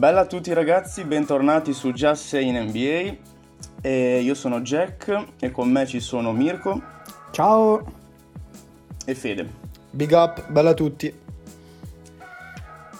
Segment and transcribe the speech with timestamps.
[0.00, 3.16] Bella a tutti ragazzi, bentornati su Just Say in NBA.
[3.82, 6.80] E io sono Jack e con me ci sono Mirko
[7.30, 7.84] Ciao.
[9.04, 9.46] e Fede.
[9.90, 11.14] Big up, bella a tutti.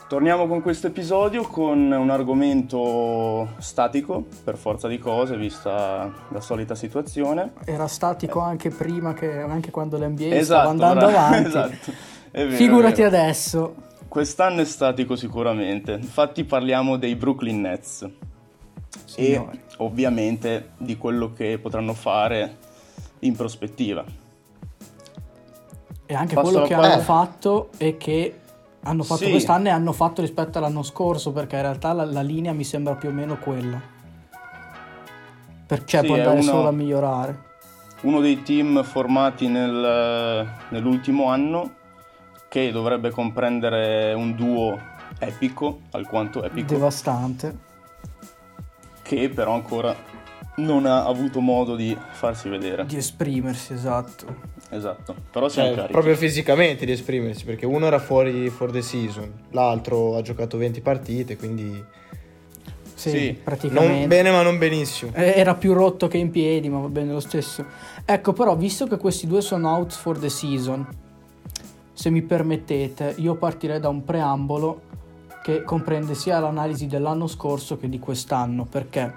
[0.09, 6.75] Torniamo con questo episodio con un argomento statico, per forza di cose, vista la solita
[6.75, 7.53] situazione.
[7.65, 11.49] Era statico anche prima, che, anche quando l'NBA Esatto, stava andando avanti.
[11.49, 11.93] esatto.
[12.31, 13.89] Vero, Figurati adesso.
[14.11, 18.11] Quest'anno è statico sicuramente, infatti parliamo dei Brooklyn Nets
[19.05, 19.57] Signori.
[19.57, 22.57] e ovviamente di quello che potranno fare
[23.21, 24.05] in prospettiva.
[26.07, 28.41] E anche Passo quello che hanno fatto e che
[28.83, 29.31] hanno fatto Sì.
[29.31, 32.97] quest'anno e hanno fatto rispetto all'anno scorso, perché in realtà la, la linea mi sembra
[32.97, 33.81] più o meno quella.
[35.69, 37.43] Perché Sì, può è andare uno- solo a migliorare.
[38.01, 41.75] Uno dei team formati nel- nell'ultimo anno
[42.51, 44.77] che dovrebbe comprendere un duo
[45.21, 47.57] epico, alquanto epico, Devastante.
[49.03, 49.95] che però ancora
[50.57, 52.85] non ha avuto modo di farsi vedere.
[52.87, 54.49] Di esprimersi, esatto.
[54.69, 55.93] Esatto, però siamo Cioè, carichi.
[55.93, 60.81] proprio fisicamente di esprimersi, perché uno era fuori for the season, l'altro ha giocato 20
[60.81, 61.83] partite, quindi
[62.95, 63.41] Sì, Sì.
[63.43, 63.99] praticamente.
[64.01, 65.13] non bene ma non benissimo.
[65.15, 67.65] Eh, Era più rotto che in piedi, ma va bene lo stesso.
[68.05, 70.87] Ecco, però, visto che questi due sono out for the season,
[72.01, 74.81] se mi permettete, io partirei da un preambolo
[75.43, 79.13] che comprende sia l'analisi dell'anno scorso che di quest'anno, perché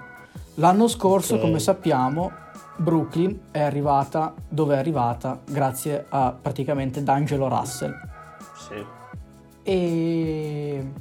[0.56, 1.40] l'anno scorso, Ok.
[1.40, 2.30] come sappiamo,
[2.76, 7.94] Brooklyn è arrivata dove è arrivata grazie a praticamente D'Angelo Russell.
[8.54, 8.84] Sì.
[9.62, 10.92] E,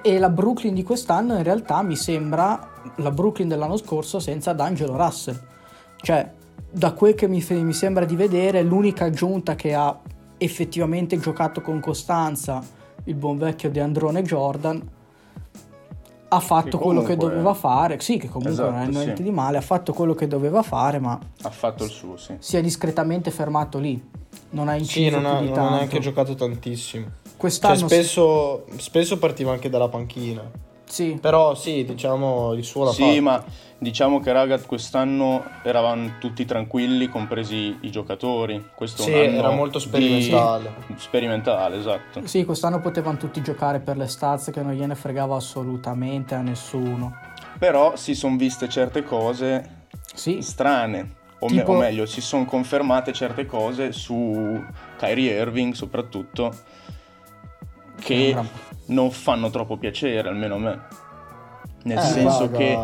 [0.00, 4.96] e la Brooklyn di quest'anno in realtà mi sembra la Brooklyn dell'anno scorso senza D'Angelo
[4.96, 5.38] Russell.
[5.98, 6.32] Cioè,
[6.70, 9.94] da quel che mi, mi sembra di vedere, l'unica aggiunta che ha
[10.38, 12.62] effettivamente giocato con costanza
[13.04, 14.90] il buon vecchio De Androne Jordan
[16.28, 18.00] ha fatto Che quello che doveva fare.
[18.00, 19.22] Sì, che comunque non è Esatto, niente sì.
[19.22, 22.34] di male, ha fatto quello che doveva fare, ma Ha fatto il suo, sì.
[22.38, 24.02] si è discretamente fermato lì.
[24.50, 27.04] Non ha inciso Sì, non ha, più di non ha neanche giocato tantissimo.
[27.04, 30.42] Cioè, Quest'anno spesso, spesso partiva anche dalla panchina.
[30.84, 31.16] sì.
[31.20, 33.22] Però sì, diciamo, il suo l'ha Sì, fatto.
[33.22, 33.44] ma
[33.78, 38.70] diciamo che raga, quest'anno eravamo tutti tranquilli, compresi i giocatori.
[38.74, 40.74] Questo Sì, era molto di- sperimentale.
[40.96, 42.26] Sperimentale, esatto.
[42.26, 47.14] Sì, quest'anno potevano tutti giocare per le stazze che non gliene fregava assolutamente a nessuno.
[47.58, 49.84] Però si sono viste certe cose
[50.14, 54.62] Sì, strane, o, me- Tipo- o meglio, si sono confermate certe cose su
[54.96, 56.54] Kyrie Irving soprattutto,
[58.00, 58.36] che
[58.86, 60.80] non fanno troppo piacere, almeno a me.
[61.84, 62.78] Nel Eh, senso raga, che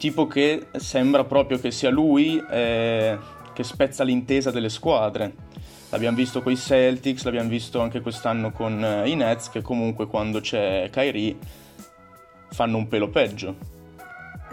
[0.00, 3.18] tipo che sembra proprio che sia lui eh,
[3.52, 5.34] che spezza l'intesa delle squadre.
[5.90, 10.06] L'abbiamo visto con i Celtics, l'abbiamo visto anche quest'anno con eh, i Nets, che comunque
[10.06, 11.36] quando c'è Kyrie
[12.48, 13.78] fanno un pelo peggio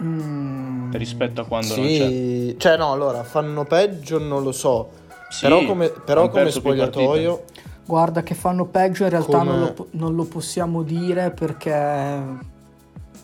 [0.00, 2.06] Mm, rispetto a quando non c'è.
[2.06, 4.90] Sì, cioè no, allora, fanno peggio non lo so.
[5.28, 7.44] Sì, però come, però come spogliatoio...
[7.84, 12.22] guarda che fanno peggio, in realtà Come- non, lo, non lo possiamo dire perché,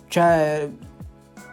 [0.08, 0.68] cioè,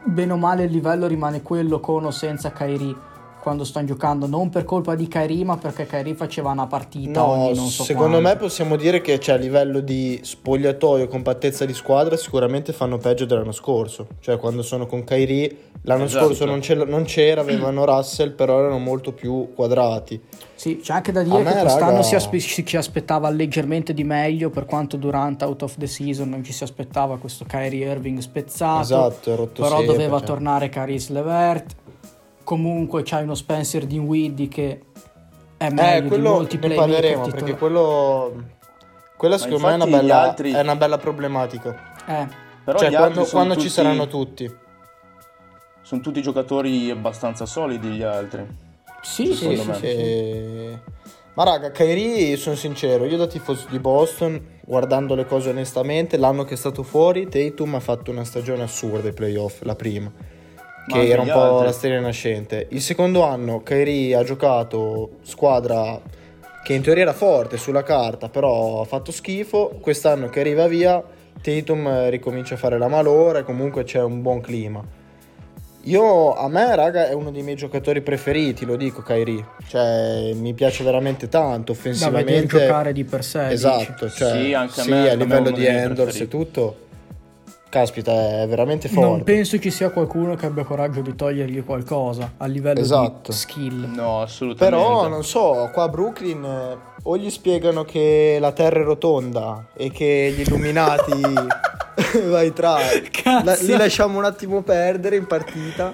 [0.04, 2.96] bene o male il livello rimane quello con o senza Kairi
[3.42, 7.28] quando stanno giocando, non per colpa di Kairi, ma perché Kairi faceva una partita No,
[7.28, 8.44] ogni non so secondo me quanto.
[8.44, 13.52] possiamo dire che cioè, a livello di spogliatoio, compattezza di squadra, sicuramente fanno peggio dell'anno
[13.52, 14.08] scorso.
[14.20, 16.26] Cioè, quando sono con Kairi, l'anno Esatto.
[16.34, 20.22] scorso non, non c'era, avevano Russell, però erano molto più quadrati.
[20.56, 23.30] Sì, c'è anche da dire A me, che quest'anno raga- si, aspe- ci ci aspettava
[23.32, 27.46] leggermente di meglio per quanto durante out of the season non ci si aspettava questo
[27.46, 28.82] Kyrie Irving spezzato.
[28.82, 30.28] Esatto, è rotto però sempre, doveva cioè.
[30.28, 31.76] tornare Caris Levert.
[32.52, 34.82] Comunque c'hai uno Spencer Dinwiddie che
[35.56, 38.44] è meglio Eh, di quello molti ne parleremo, perché quello...
[39.16, 41.94] Quella secondo me è una, bella, altri- è una bella problematica.
[42.06, 42.28] Eh,
[42.66, 44.54] Però cioè, quando, quando ci tutti- saranno tutti.
[45.82, 48.46] Sono tutti giocatori abbastanza solidi gli altri.
[49.02, 50.78] sì, Sì, sì, sì.
[51.36, 56.44] Ma raga, Kyrie, sono sincero, io da tifoso di Boston, guardando le cose onestamente, l'anno
[56.44, 60.40] che è stato fuori, Tatum ha fatto una stagione assurda ai playoff, la prima, Ma
[60.88, 61.66] che era un po' altri.
[61.66, 62.68] la stella nascente.
[62.70, 66.00] Il secondo anno Kyrie ha giocato squadra
[66.64, 69.78] che in teoria era forte sulla carta, però ha fatto schifo.
[69.82, 71.04] Quest'anno che arriva via,
[71.42, 75.00] Tatum eh, ricomincia a fare la malora e comunque c'è un buon clima.
[75.86, 79.44] Io, a me, raga, è uno dei miei giocatori preferiti, lo dico, Kyrie.
[79.68, 82.60] Cioè, mi piace veramente tanto, Da vedere offensivamente.
[82.60, 83.42] giocare di per sé.
[83.46, 83.54] dici.
[83.54, 86.76] Esatto, cioè, Sì, anche a sì, me- a è livello di Endors e tutto.
[87.72, 89.24] Caspita, è veramente Non forte.
[89.24, 93.32] penso ci sia qualcuno che abbia coraggio di togliergli qualcosa a livello Esatto.
[93.32, 93.94] di skill.
[93.96, 94.78] No, assolutamente.
[94.78, 99.68] Però non so, qua a Brooklyn eh, o gli spiegano che la terra è rotonda
[99.74, 101.14] e che gli illuminati
[102.28, 102.76] Vai tra.
[103.44, 105.94] La- li lasciamo un attimo perdere in partita.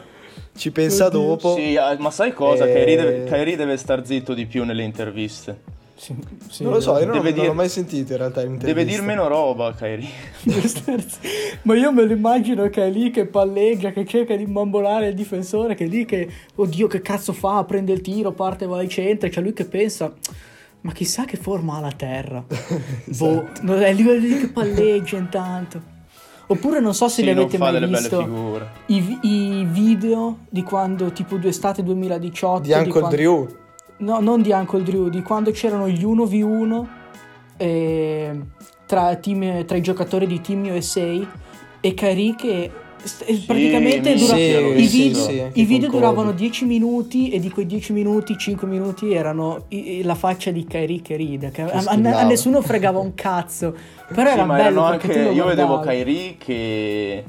[0.55, 1.19] Ci pensa Oddio.
[1.19, 1.53] dopo.
[1.55, 2.65] Sì, ah, ma sai cosa?
[2.65, 2.73] Eh.
[2.73, 5.61] Kyrie, deve, Kyrie deve star zitto di più nelle interviste.
[5.97, 6.15] Sì,
[6.49, 8.43] sì, non lo so, io non, Deve non l'ho mai sentito in realtà.
[8.43, 10.07] in Deve dir meno roba, Kyrie.
[11.63, 15.15] Ma io me lo immagino che è lì che palleggia, che cerca di bambolare il
[15.15, 17.63] difensore, che è lì che, oddio, che cazzo fa?
[17.63, 19.27] Prende il tiro, parte, va al centro.
[19.27, 20.13] C'è lui che pensa,
[20.81, 22.43] ma chissà che forma ha la terra.
[23.17, 25.95] boh, non è lui, è lì che palleggia intanto.
[26.49, 31.39] Oppure non so se Sì, li avete mai visto i, i video di quando, tipo
[31.41, 32.61] estate 2018.
[32.61, 33.47] Di Uncle quando- Drew.
[33.99, 36.85] No, non di Uncle Drew, di quando c'erano gli 1v1
[37.57, 38.39] eh,
[38.85, 41.17] tra, team- tra i giocatori di Team USA
[41.81, 42.69] e Kyrie che
[43.01, 46.37] st- eh, praticamente dura- sì, i sì, video, sì, i video duravano Kobe.
[46.37, 51.01] 10 minuti e di quei 10 minuti 5 minuti erano i- la faccia di Kyrie
[51.01, 53.75] che ride, che a, a- a nessuno fregava un cazzo,
[54.13, 55.11] però Sì, era bello anche.
[55.11, 55.97] Io vedevo guardavi.
[55.97, 57.23] Kyrie che.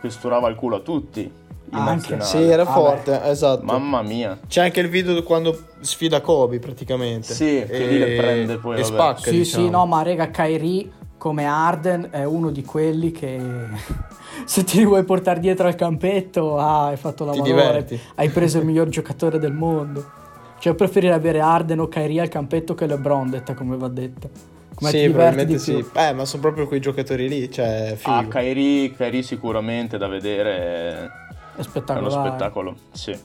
[0.00, 1.30] che sturava il culo a tutti.
[1.74, 2.20] Anche.
[2.20, 3.64] Sì, era Ah, forte, esatto.
[3.64, 4.38] Mamma mia.
[4.46, 7.32] C'è anche il video quando sfida Kobe praticamente.
[7.32, 8.92] Sì, che lì le prende poi, E vabbè.
[8.94, 9.64] spacca, Sì, diciamo.
[9.64, 13.38] sì, no, ma rega, Kyrie come Arden è uno di quelli che
[14.44, 17.98] se ti vuoi portare dietro al campetto, ah, hai fatto la diverti.
[18.16, 20.20] hai preso il miglior giocatore del mondo.
[20.58, 24.28] Cioè, preferire avere Arden o Kyrie al campetto che LeBron, detta come va detta.
[24.74, 25.84] Come Sì, probabilmente di sì.
[25.94, 28.16] Eh, ma sono proprio quei giocatori lì, cioè, figo.
[28.16, 31.21] Ah, Kyrie, Kyrie sicuramente da vedere
[31.56, 32.28] è- È è uno spettacolare.
[32.28, 32.76] spettacolo.
[32.92, 33.16] Sì.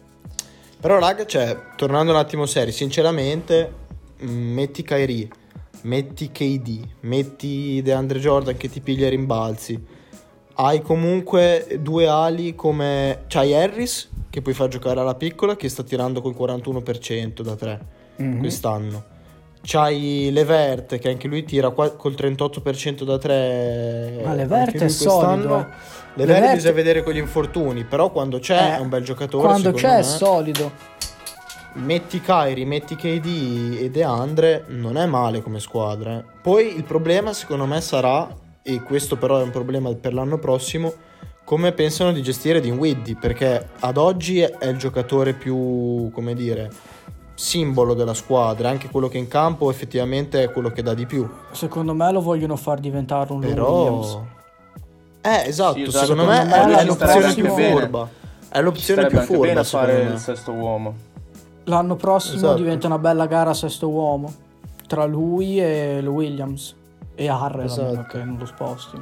[0.80, 3.72] Però, raga, cioè, tornando un attimo seri, sinceramente,
[4.20, 5.28] mh, metti Kyrie,
[5.82, 9.96] metti KD, metti DeAndre Jordan che ti piglia i rimbalzi.
[10.60, 13.24] Hai comunque due ali come...
[13.28, 17.80] C'hai Harris, che puoi far giocare alla piccola, che sta tirando col 41% da 3
[18.18, 18.40] Mhm.
[18.40, 19.04] quest'anno.
[19.62, 25.68] C'hai Levert, che anche lui tira qua- col 38% da 3 Ma Levert è solido.
[26.18, 29.44] Levert, Levert- bisogna vedere con gli infortuni, però quando c'è Eh, è un bel giocatore.
[29.46, 30.04] Quando c'è è me.
[30.04, 30.72] solido.
[31.74, 36.18] Metti Kyrie, metti KD e DeAndre, non è male come squadra.
[36.18, 36.24] eh.
[36.42, 38.28] Poi il problema secondo me sarà,
[38.64, 40.92] e questo però è un problema per l'anno prossimo,
[41.44, 46.70] come pensano di gestire Dinwiddie, perché ad oggi è il giocatore più, come dire,
[47.36, 51.30] simbolo della squadra, anche quello che in campo effettivamente è quello che dà di più.
[51.52, 53.72] Secondo me lo vogliono far diventare un Però...
[53.84, 54.18] Williams.
[55.28, 56.06] Eh, esatto, Sì, esatto.
[56.06, 58.10] secondo me Secondo me è, l'opzione più furba.
[58.50, 60.96] È l'opzione più furba, fare secondo il sesto uomo.
[61.66, 62.56] L'anno prossimo Esatto.
[62.56, 64.34] diventa una bella gara sesto uomo
[64.88, 66.74] tra lui e Williams
[67.14, 68.06] e Harrell, Esatto.
[68.10, 68.98] che non lo sposti.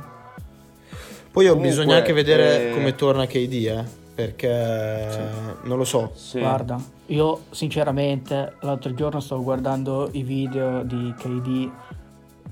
[1.32, 3.84] Poi ho Comunque, bisogno anche vedere eh, come torna KD, eh,
[4.16, 5.30] perché
[5.64, 6.12] non lo so.
[6.16, 6.40] Sì.
[6.40, 11.70] Guarda, io sinceramente l'altro giorno stavo guardando i video di KD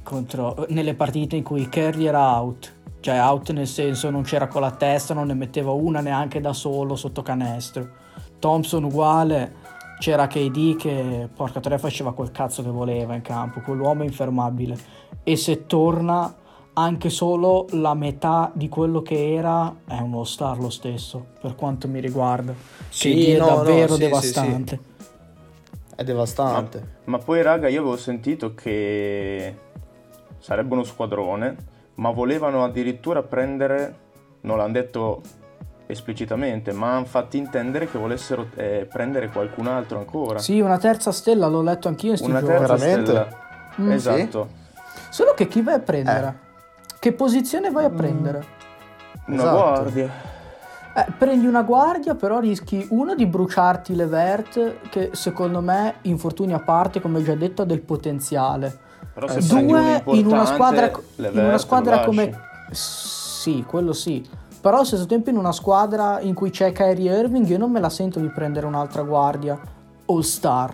[0.04, 2.72] contro, nelle partite in cui Curry era out.
[3.04, 6.54] Cioè out nel senso non c'era con la testa, non ne metteva una neanche da
[6.54, 7.86] solo sotto canestro.
[8.40, 9.56] Thompson uguale,
[10.00, 14.78] c'era KD che porca tre faceva quel cazzo che voleva in campo, quell'uomo infermabile.
[15.22, 16.34] E se torna
[16.76, 21.90] anche solo la metà di quello che era, è uno star lo stesso, per quanto
[21.90, 22.54] mi riguarda.
[22.88, 24.80] Sì, KD è no, no, davvero sì, sì, devastante.
[25.94, 26.88] È devastante.
[27.04, 29.56] Ma poi, raga, io avevo sentito che
[30.40, 33.95] sarebbe uno squadrone, ma volevano addirittura prendere,
[34.42, 35.21] non l'hanno detto
[35.85, 40.40] esplicitamente, ma hanno fatto intendere che volessero eh, prendere qualcun altro ancora.
[40.40, 43.06] Sì, una terza stella, l'ho letto anch'io in sti Una terza Veramente?
[43.06, 43.28] stella.
[43.81, 44.47] Mm, esatto.
[45.09, 46.40] Solo che chi vai a prendere?
[47.00, 48.45] Che posizione vai a prendere?
[49.28, 49.56] Una Esatto.
[49.57, 50.09] guardia.
[50.95, 56.59] Eh, prendi una guardia, però rischi uno di bruciarti Levert, che secondo me, infortuni a
[56.59, 58.80] parte, come già detto, ha del potenziale.
[59.14, 62.32] Però se Eh, uno Due, in una squadra, in una squadra come...
[62.72, 64.26] Sì, quello sì.
[64.62, 67.80] Però allo stesso tempo in una squadra in cui c'è Kyrie Irving, io non me
[67.80, 69.60] la sento di prendere un'altra guardia
[70.06, 70.72] all star.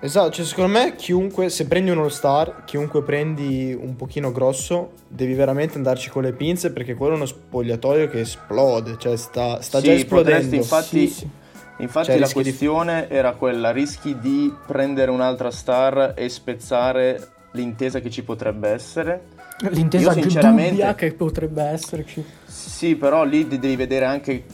[0.00, 5.32] Esatto, cioè secondo me chiunque, se prendi un all-star, chiunque prendi un pochino grosso, devi
[5.32, 9.78] veramente andarci con le pinze perché quello è uno spogliatoio che esplode, cioè sta, sta
[9.78, 10.30] Sì, già esplodendo.
[10.32, 11.28] potresti, infatti, Sì, sì.
[11.78, 17.28] Infatti Cioè, la rischi di- questione era quella, rischi di prendere un'altra star e spezzare
[17.52, 19.32] l'intesa che ci potrebbe essere.
[19.70, 22.24] L'intesa Io sinceramente- che potrebbe esserci.
[22.44, 24.44] Sì, però lì de- devi vedere anche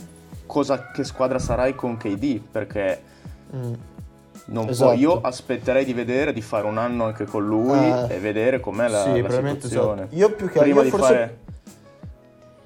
[0.47, 3.03] cosa, che squadra sarai con KD, perché
[3.57, 3.73] Mm.
[4.47, 4.93] non può- Esatto.
[4.99, 8.89] io aspetterei di vedere, di fare un anno anche con lui Eh, e vedere com'è
[8.89, 10.03] la, sì, la situazione.
[10.03, 10.17] esatto.
[10.17, 11.39] Io più che Prima io di forse- fare...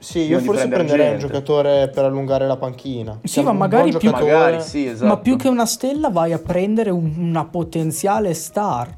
[0.05, 1.27] Sì, io forse prendere prenderei un gente.
[1.33, 3.19] giocatore per allungare la panchina.
[3.23, 5.07] Sì, Cioè, ma un magari più- Magari, sì, esatto.
[5.07, 8.97] Ma più che una stella vai a prendere un- una potenziale star,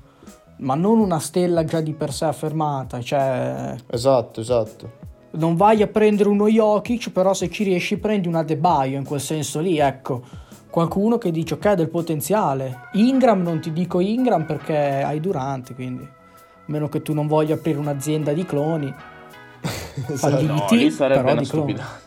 [0.59, 3.01] ma non una stella già di per sé affermata.
[3.01, 4.91] Cioè, Esatto, esatto.
[5.33, 9.05] non vai a prendere uno Jokic, però se ci riesci prendi una De Baio in
[9.05, 10.23] quel senso lì, ecco.
[10.71, 12.89] Qualcuno che dice ok, ha del potenziale.
[12.95, 16.09] Ingram non ti dico Ingram perché hai Durante, quindi a
[16.67, 18.93] meno che tu non voglia aprire un'azienda di cloni.
[20.23, 21.73] No, di T, lì sarebbe però una di cloni.
[21.73, 22.01] stupidata.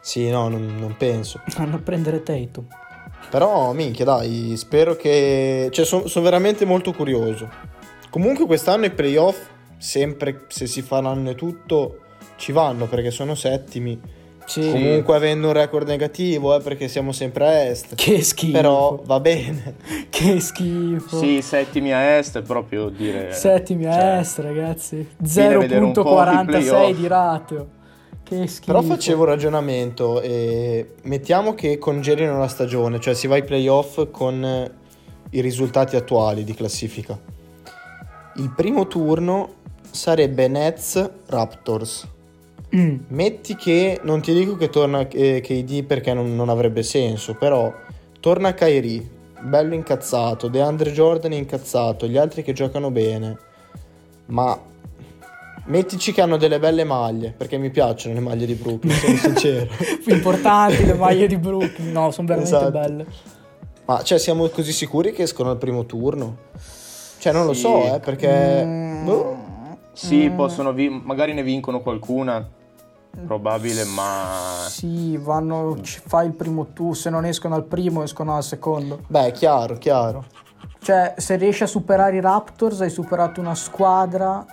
[0.00, 1.40] Sì, no, non, non penso.
[1.56, 2.66] Vanno a prendere Tatum.
[3.30, 5.68] Però, minchia, dai, spero che...
[5.70, 7.48] Cioè, sono veramente molto curioso.
[8.08, 12.00] Comunque quest'anno i playoff, sempre se si faranno e tutto,
[12.36, 14.00] ci vanno perché sono settimi.
[14.48, 14.70] Sì.
[14.70, 17.94] Comunque avendo un record negativo, eh, perché siamo sempre a est.
[17.94, 18.52] Che schifo.
[18.52, 19.74] Però va bene.
[20.08, 21.18] Che schifo.
[21.18, 23.32] Sì, settimi a est è proprio dire...
[23.32, 25.06] Settimi a cioè, est, ragazzi.
[25.18, 26.96] Viene a vedere un po' i 0.46 playoff.
[26.96, 27.68] di ratio.
[28.22, 28.72] Che schifo.
[28.72, 34.08] Però facevo un ragionamento e mettiamo che congelino la stagione, cioè si va ai playoff
[34.10, 34.72] con eh,
[35.30, 37.18] i risultati attuali di classifica.
[38.36, 39.56] Il primo turno
[39.90, 42.16] sarebbe Nets Raptors.
[42.76, 42.96] Mm.
[43.08, 47.72] Metti che, non ti dico che torna eh, KD perché non, non avrebbe senso, però
[48.20, 49.08] torna Kyrie,
[49.40, 53.38] bello incazzato, DeAndre Jordan incazzato, gli altri che giocano bene,
[54.26, 54.60] ma
[55.66, 59.66] mettici che hanno delle belle maglie, perché mi piacciono le maglie di Brooklyn, sono sincero.
[60.06, 61.90] Importanti le maglie di Brooklyn.
[61.90, 62.70] No, sono veramente Esatto.
[62.70, 63.06] belle.
[63.86, 66.36] Ma cioè siamo così sicuri che escono al primo turno?
[67.18, 67.60] Cioè non lo Sì.
[67.62, 68.62] so, eh, perché...
[68.64, 69.04] Mm.
[69.06, 69.36] boh.
[69.94, 72.46] Sì, possono vi- magari ne vincono qualcuna,
[73.26, 74.66] probabile, ma...
[74.68, 79.00] Sì, vanno, ci fai il primo tu, se non escono al primo escono al secondo.
[79.06, 80.24] Beh, chiaro, chiaro.
[80.80, 84.44] Cioè, se riesci a superare i Raptors hai superato una squadra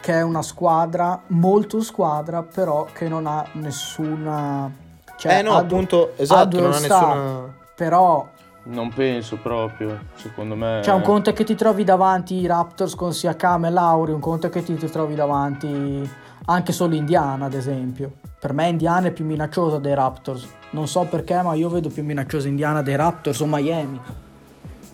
[0.00, 4.70] che è una squadra, molto squadra, però che non ha nessuna...
[5.16, 7.60] Cioè, eh no, du- appunto, esatto, non ha nessuna...
[7.76, 8.26] Però
[8.64, 10.80] Non penso proprio, secondo me...
[10.82, 14.20] Cioè, un conto è che ti trovi davanti i Raptors con Siakam e Lauri, un
[14.20, 16.10] conto è che ti, ti trovi davanti
[16.46, 18.12] anche solo Indiana, ad esempio.
[18.40, 20.46] Per me Indiana è più minacciosa dei Raptors.
[20.70, 24.00] Non so perché, ma io vedo più minacciosa Indiana dei Raptors o Miami.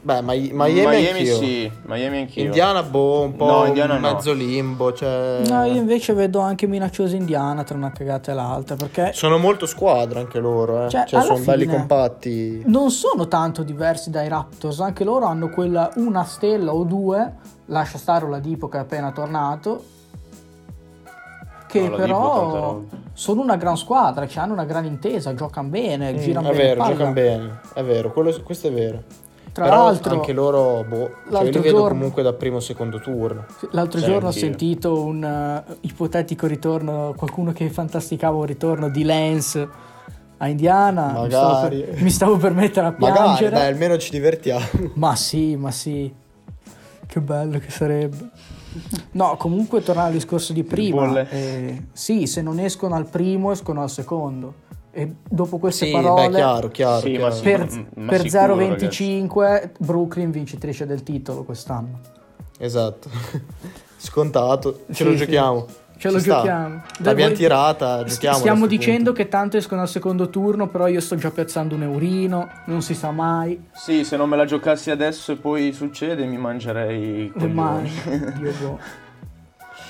[0.00, 1.36] Beh, Ma- Miami, Miami anch'io.
[1.36, 2.44] sì, Miami anch'io.
[2.44, 4.12] Indiana, boh, un po' No, Indiana un no.
[4.12, 5.42] mezzo limbo, cioè...
[5.48, 9.66] No, io invece vedo anche minacciosa Indiana tra una cagata e l'altra, perché Sono molto
[9.66, 10.88] squadra anche loro, eh.
[10.88, 12.62] Cioè, Cioè, sono belli compatti.
[12.66, 17.34] non sono tanto diversi dai Raptors, anche loro hanno quella una stella o due,
[17.66, 19.82] lascia stare Oladipo che è appena tornato,
[21.68, 22.80] che No, però
[23.12, 26.62] sono una gran squadra, cioè hanno una gran intesa, giocano bene, Mm, girano è bene
[26.64, 26.92] vero, palla.
[26.92, 29.02] giocano bene, è vero, quello- questo è vero.
[29.52, 33.00] Tra Però l'altro, anche loro, boh, cioè li vedo giorno- comunque da primo o secondo
[33.00, 33.44] turno.
[33.70, 39.02] l'altro Sì, giorno ho sentito un eh, ipotetico ritorno, qualcuno che fantasticava un ritorno di
[39.02, 39.68] Lance
[40.36, 41.20] a Indiana.
[41.22, 41.80] Mi stavo, Magari.
[41.82, 43.50] per, mi stavo per mettere a Magari, piangere.
[43.50, 44.64] dai, almeno ci divertiamo.
[44.94, 46.12] Ma sì, ma sì.
[47.06, 48.30] Che bello che sarebbe.
[49.12, 51.28] No, comunque tornare al discorso di prima.
[51.28, 54.66] Eh, sì, se non escono al primo, escono al secondo.
[54.90, 57.00] E dopo queste Sì, parole, beh, chiaro, chiaro.
[57.00, 57.40] Sì, chiaro.
[57.40, 57.66] per,
[58.06, 62.00] per sicuro, 0,25 Brooklyn vincitrice del titolo quest'anno.
[62.58, 63.08] Esatto.
[63.96, 65.16] Scontato, ce Sì, lo sì.
[65.18, 65.66] giochiamo.
[65.98, 66.82] Ce lo Ci giochiamo.
[66.98, 68.36] L'abbiamo Voi- tirata, giochiamo.
[68.38, 72.48] Stiamo dicendo che tanto escono al secondo turno, però io sto già piazzando un eurino,
[72.66, 73.60] non si sa mai.
[73.72, 77.90] Sì, se non me la giocassi adesso e poi succede, mi mangerei i Le mani.
[78.04, 78.32] coglioni.
[78.38, 78.78] Dio boh.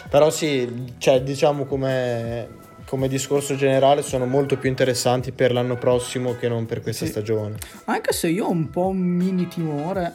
[0.09, 2.49] Però sì, cioè, diciamo come,
[2.87, 7.11] come discorso generale sono molto più interessanti per l'anno prossimo che non per questa Sì.
[7.11, 7.57] stagione.
[7.85, 10.15] Anche se io ho un po' un mini timore,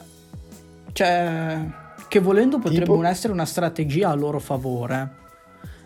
[0.93, 1.59] cioè,
[2.07, 2.95] che volendo potrebbe Tipo?
[2.95, 5.21] non essere una strategia a loro favore.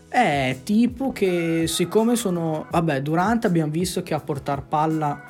[0.10, 5.22] È tipo che siccome sono, vabbè, Durante abbiamo visto che a portare palla,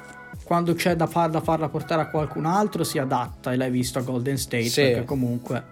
[0.44, 4.00] quando c'è da, far- da farla portare a qualcun altro, si adatta e l'hai visto
[4.00, 4.82] a Golden State, Sì.
[4.82, 5.64] perché comunque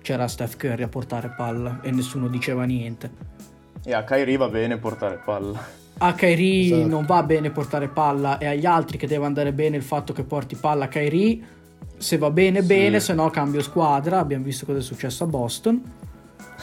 [0.00, 3.10] c'era Steph Curry a portare palla e nessuno diceva niente.
[3.84, 5.60] E a Kyrie va bene portare palla.
[5.98, 6.88] A Kyrie Esatto.
[6.88, 10.22] non va bene portare palla e agli altri che deve andare bene il fatto che
[10.24, 11.40] porti palla a Kyrie.
[11.98, 12.66] Se va bene, Sì.
[12.66, 14.18] bene, se no cambio squadra.
[14.18, 15.82] Abbiamo visto cosa è successo a Boston.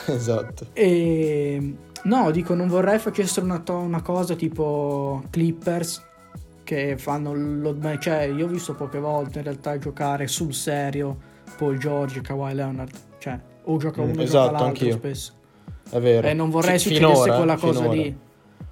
[0.08, 0.68] esatto.
[0.74, 6.06] E no, dico, non vorrei facessero una, to- una cosa tipo Clippers
[6.64, 11.18] che fanno lo, cioè io ho visto poche volte in realtà giocare sul serio
[11.58, 12.92] Paul George e Kawhi Leonard.
[13.18, 15.34] Cioè, o gioca Mm, uno o esatto, gioca l'altro spesso.
[15.90, 16.28] È vero.
[16.28, 17.96] E non vorrei Fi- succedesse finora, quella cosa finora.
[18.02, 18.18] lì.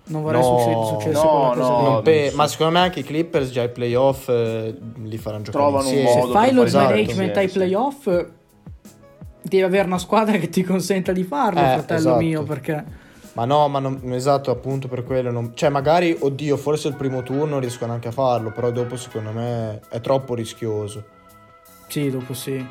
[0.10, 2.03] Non vorrei No, succe- succedesse no, quella cosa no, lì.
[2.03, 2.31] Pe-.
[2.36, 5.93] Ma secondo me anche i Clippers già ai playoff eh, li faranno giocare Trovano un
[5.96, 6.19] insieme.
[6.19, 7.57] modo Se fai lo esatto, management sì, ai sì.
[9.48, 12.24] Devi avere una squadra che ti consenta di farlo, Eh, fratello esatto.
[12.24, 12.86] mio, perché
[13.34, 15.32] Ma no, ma non, esatto, appunto per quello.
[15.32, 19.32] non- cioè, magari, oddio, forse il primo turno riescono anche a farlo, però dopo secondo
[19.32, 21.04] me è troppo rischioso.
[21.88, 22.66] sì, dopo sì.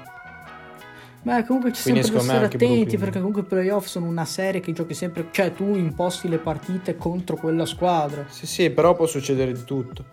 [1.23, 4.61] Beh, comunque ci Quindi sempre da stare attenti perché comunque i playoff sono una serie
[4.61, 8.25] che giochi sempre, cioè tu imposti le partite contro quella squadra.
[8.29, 10.05] Sì, sì, però può succedere di tutto.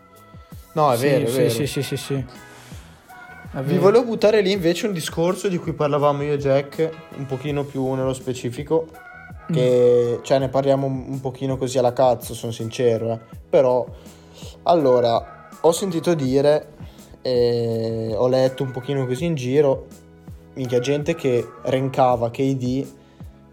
[0.74, 1.50] No, è Sì, vero, è sì, vero.
[1.50, 2.26] sì, sì, sì, sì.
[3.56, 7.64] Vi volevo buttare lì invece un discorso di cui parlavamo io e Jack, un pochino
[7.64, 8.88] più nello specifico,
[9.52, 13.20] che cioè ne parliamo un pochino così alla cazzo, sono sincero, eh.
[13.48, 13.86] però
[14.64, 16.70] allora ho sentito dire
[17.22, 19.86] e ho letto un pochino così in giro,
[20.56, 22.88] minchia gente che rankava KD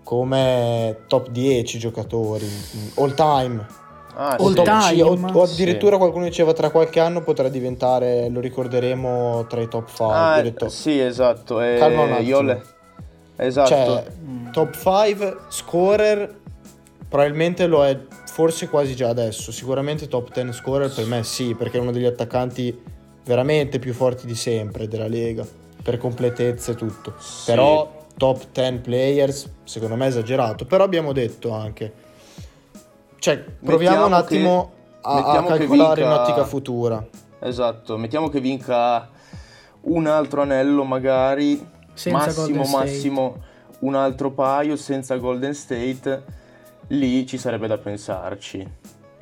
[0.02, 2.48] come top 10 giocatori,
[2.94, 3.66] all time,
[4.22, 4.62] Ah, All sì.
[4.62, 5.02] time.
[5.02, 5.98] O, o addirittura Sì.
[5.98, 10.14] qualcuno diceva tra qualche anno potrà diventare, lo ricorderemo tra i top 5.
[10.14, 11.58] Ah, sì, esatto.
[11.62, 12.40] eh, Calma un attimo.
[12.42, 12.62] le-
[13.36, 13.68] Esatto.
[13.68, 14.04] Cioè,
[14.52, 16.36] top 5 scorer
[17.08, 19.50] probabilmente lo è forse quasi già adesso.
[19.52, 22.78] Sicuramente top 10 scorer per me sì, perché è uno degli attaccanti
[23.24, 25.46] veramente più forti di sempre della Lega,
[25.82, 27.14] per completezza e tutto.
[27.18, 27.44] Sì.
[27.46, 30.66] Però top 10 players, secondo me è esagerato.
[30.66, 32.08] Però abbiamo detto anche
[33.20, 34.72] cioè, proviamo un Mettiamo che- attimo
[35.02, 37.06] a, a che calcolare in vinca- ottica futura.
[37.38, 39.08] Esatto, mettiamo che vinca
[39.82, 43.36] un altro anello magari, Senza massimo massimo
[43.80, 46.22] un altro paio senza Golden State,
[46.88, 48.66] lì ci sarebbe da pensarci,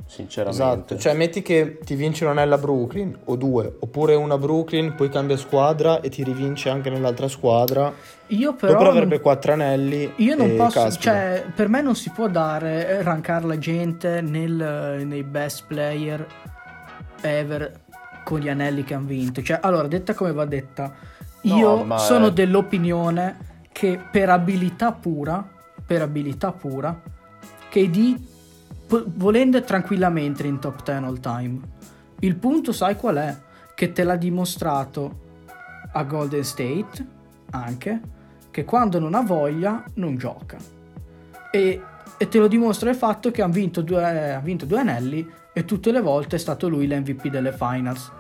[0.09, 0.63] sinceramente.
[0.63, 4.39] Esatto, cioè metti che ti vince un anello a Brooklyn o due, oppure una a
[4.39, 7.93] Brooklyn, poi cambia squadra e ti rivince anche nell'altra squadra.
[8.29, 10.13] Io però Dopo non- avrebbe quattro anelli.
[10.17, 11.11] Io non e posso, caspita.
[11.13, 16.27] cioè, per me non si può dare, eh, rankare la gente nel- nei best player
[17.21, 17.81] ever
[18.25, 19.43] con gli anelli che hanno vinto.
[19.43, 20.93] Cioè, allora, detta come va detta,
[21.43, 23.37] No, io ma sono è- dell'opinione
[23.73, 25.47] che per abilità pura,
[25.87, 27.01] per abilità pura,
[27.71, 28.21] KD
[28.89, 31.61] po- volendo tranquillamente in top 10 all time.
[32.21, 33.37] Il punto sai qual è?
[33.75, 35.27] Che te l'ha dimostrato
[35.93, 37.07] a Golden State
[37.51, 38.01] anche
[38.51, 40.57] che quando non ha voglia non gioca.
[41.53, 41.83] E,
[42.17, 45.65] e te lo dimostra il fatto che ha vinto, due, ha vinto due anelli e
[45.65, 48.11] tutte le volte è stato lui l'MVP delle finals.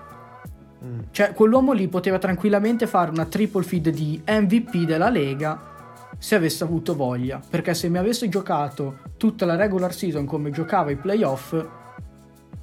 [0.84, 0.98] Mm.
[1.10, 5.67] Cioè, quell'uomo lì poteva tranquillamente fare una triple feed di MVP della Lega
[6.18, 7.40] se avesse avuto voglia.
[7.48, 11.66] Perché se mi avesse giocato tutta la regular season come giocava i playoff,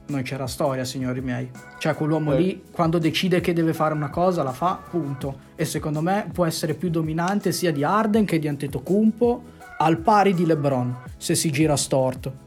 [0.07, 1.49] non c'era storia, signori miei.
[1.79, 2.37] Cioè, quell'uomo Eh.
[2.37, 5.39] lì, quando decide che deve fare una cosa, la fa, punto.
[5.55, 9.43] E secondo me può essere più dominante sia di Arden che di Antetokounmpo,
[9.77, 12.43] al pari di LeBron, se si gira storto.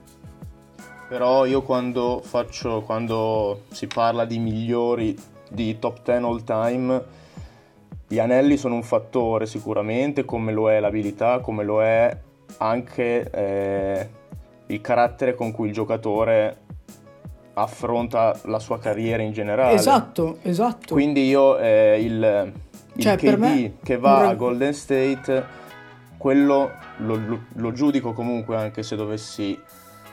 [1.08, 5.16] Però io quando faccio, quando si parla di migliori
[5.50, 7.02] di top 10 all time,
[8.08, 12.16] gli anelli sono un fattore sicuramente, come lo è l'abilità, come lo è
[12.56, 14.08] anche eh,
[14.66, 16.56] il carattere con cui il giocatore
[17.54, 19.74] affronta la sua carriera in generale.
[19.74, 20.94] Esatto, esatto.
[20.94, 22.52] Quindi io eh, il,
[22.94, 25.44] il Cioè, KD me, che va un ra- a Golden State,
[26.16, 29.58] quello lo, lo- lo giudico comunque anche se dovessi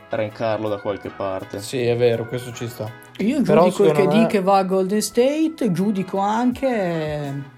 [0.09, 1.59] rankarlo da qualche parte.
[1.59, 2.89] Sì, è vero, questo ci sta.
[3.19, 7.53] Io Però giudico il KD me- che va a Golden State, giudico anche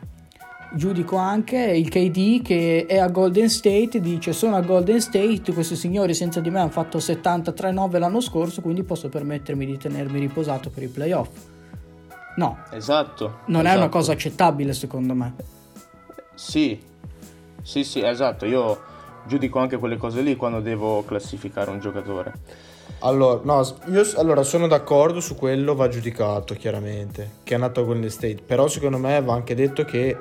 [0.73, 5.75] giudico anche il KD che è a Golden State, dice sono a Golden State, questi
[5.75, 10.69] signori senza di me hanno fatto 73-9 l'anno scorso, quindi posso permettermi di tenermi riposato
[10.69, 11.29] per i playoff.
[12.37, 13.39] No, Esatto.
[13.47, 13.89] non è una esatto.
[13.89, 15.33] cosa accettabile secondo me.
[16.35, 16.79] Sì,
[17.63, 18.45] sì, sì, esatto.
[18.45, 18.79] Io
[19.25, 22.33] giudico anche quelle cose lì quando devo classificare un giocatore.
[22.99, 27.83] Allora, no, io allora sono d'accordo su quello, va giudicato chiaramente, che è nato a
[27.83, 30.17] Golden State, però secondo me va anche detto che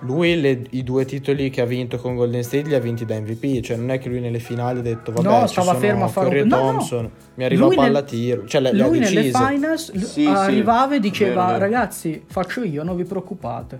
[0.00, 3.18] lui le- i due titoli che ha vinto con Golden State li ha vinti da
[3.20, 6.04] MVP, cioè non è che lui nelle finali ha detto vabbè No, ci stava fermo
[6.04, 6.62] a fare un- no, no.
[6.70, 9.38] Thompson, mi arriva Lui palla nel- a tiro, cioè le, le ha Lui nelle decise.
[9.46, 11.58] finals l- Sì, sì, arrivava e diceva vero, vero.
[11.58, 13.78] ragazzi faccio io, non vi preoccupate.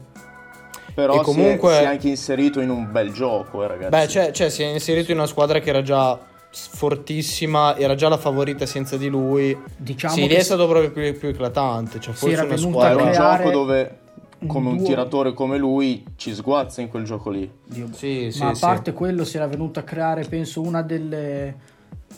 [0.95, 3.89] Però E comunque- si, è, si è anche inserito in un bel gioco, eh, ragazzi.
[3.91, 6.19] Beh, cioè, cioè, si è inserito in una squadra che era già
[6.53, 9.57] fortissima, era già la favorita senza di lui.
[9.77, 12.01] Diciamo sì, lì che è stato proprio più, più eclatante.
[12.01, 13.09] Cioè, Si forse era una un squadra.
[13.11, 14.00] creare gioco dove, un
[14.47, 14.87] come un duo.
[14.87, 17.51] tiratore come lui, ci sguazza in quel gioco lì.
[17.67, 18.61] Dio, Sì, sì, ma a sì.
[18.61, 21.55] parte quello si era venuto a creare penso una delle,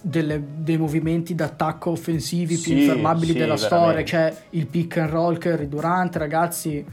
[0.00, 3.76] delle- dei movimenti d'attacco offensivi più Sì, infermabili sì, della veramente.
[3.87, 6.85] storia cioè il pick and roll Curry Durant ragazzi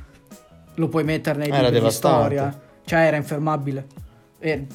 [0.75, 2.17] lo puoi mettere nei Era libri di devastante.
[2.27, 3.85] storia cioè era infermabile
[4.39, 4.65] e,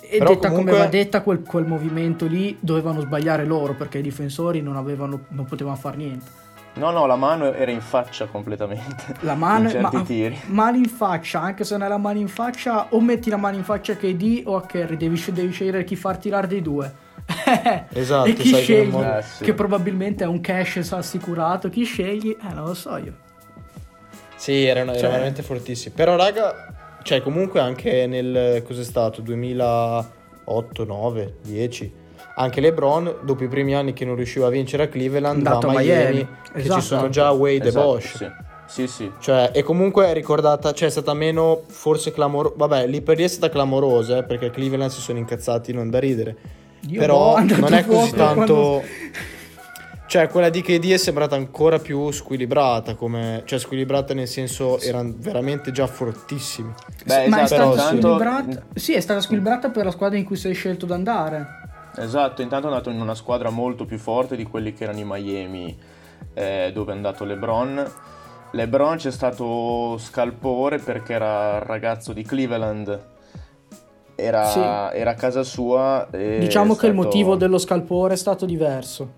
[0.00, 4.02] e detta comunque- come va detta quel, quel movimento lì dovevano sbagliare loro perché i
[4.02, 6.42] difensori non, avevano, non potevano fare niente
[6.76, 9.14] No, no, la mano era in faccia completamente.
[9.20, 10.40] la mano in certi ma, tiri.
[10.46, 13.56] mano in faccia anche se non è la mano in faccia o metti la mano
[13.56, 16.92] in faccia a KD o a Kerry devi, devi scegliere chi far tirare dei due
[17.92, 19.44] Esatto, e chi sai che scegli non- Eh, sì.
[19.44, 23.14] che probabilmente è un cash assicurato chi scegli eh non lo so io
[24.36, 25.94] Sì, era, era Cioè- veramente fortissimo.
[25.94, 31.94] Però, raga, cioè comunque anche nel, cos'è stato, 2008, 9, 10,
[32.36, 35.54] anche LeBron dopo i primi anni che non riusciva a vincere a Cleveland va a
[35.54, 36.28] Andato Miami, Miami.
[36.52, 36.80] che Esatto.
[36.80, 38.16] ci sono già Wade Esatto, e Bosch.
[38.16, 38.26] Sì.
[38.66, 39.12] sì, sì.
[39.20, 42.54] Cioè, e comunque è ricordata, cioè è stata meno forse clamorosa.
[42.56, 45.98] Vabbè, lì per lì è stata clamorosa, eh, perché Cleveland si sono incazzati non da
[46.00, 46.36] ridere.
[46.80, 48.34] Dio, Però boh, andato non è così tanto.
[48.54, 48.82] quando-
[50.06, 52.94] Cioè, quella di KD è sembrata ancora più squilibrata.
[52.94, 53.42] Come...
[53.46, 56.72] Cioè, squilibrata nel senso erano veramente già fortissimi.
[57.04, 58.62] Beh, Ma è esatto, stata squilibrata.
[58.74, 61.62] Sì, è stata squilibrata per la squadra in cui sei scelto ad andare.
[61.96, 65.04] Esatto, intanto è andato in una squadra molto più forte di quelli che erano i
[65.04, 65.78] Miami,
[66.34, 67.92] eh, dove è andato LeBron.
[68.52, 73.06] LeBron c'è stato scalpore perché era il ragazzo di Cleveland,
[74.16, 74.58] era, Sì.
[74.60, 76.08] era a casa sua.
[76.10, 79.12] e diciamo che il stato- motivo dello scalpore è stato diverso.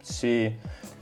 [0.00, 0.52] Sì,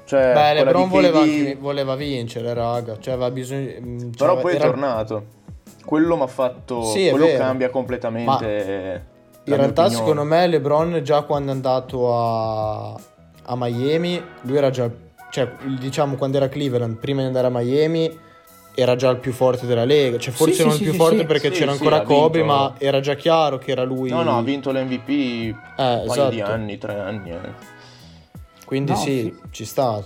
[0.05, 2.99] cioè Beh, LeBron voleva, KD anche- voleva vincere, raga.
[2.99, 3.73] Cioè, aveva bisogno.
[3.81, 5.25] mm, cioè, Però poi era- è tornato.
[5.85, 6.83] Quello mi ha fatto.
[6.85, 9.07] Sì, è quello cambia completamente.
[9.45, 14.89] In realtà, secondo me, LeBron già quando è andato a, a Miami, lui era già,
[15.31, 18.19] cioè, diciamo quando era a Cleveland, prima di andare a Miami,
[18.75, 20.17] era già il più forte della Lega.
[20.19, 21.25] Cioè, forse Sì, non sì, il più sì, forte sì.
[21.27, 22.55] perché Sì, c'era sì, ancora Kobe, vinto.
[22.55, 24.11] ma era già chiaro che era lui.
[24.11, 26.31] No, no, ha vinto l'MVP un paio esatto.
[26.31, 27.31] di anni, tre anni.
[27.31, 27.39] eh.
[28.65, 29.37] Quindi No, sì, sì.
[29.51, 30.01] ci sta.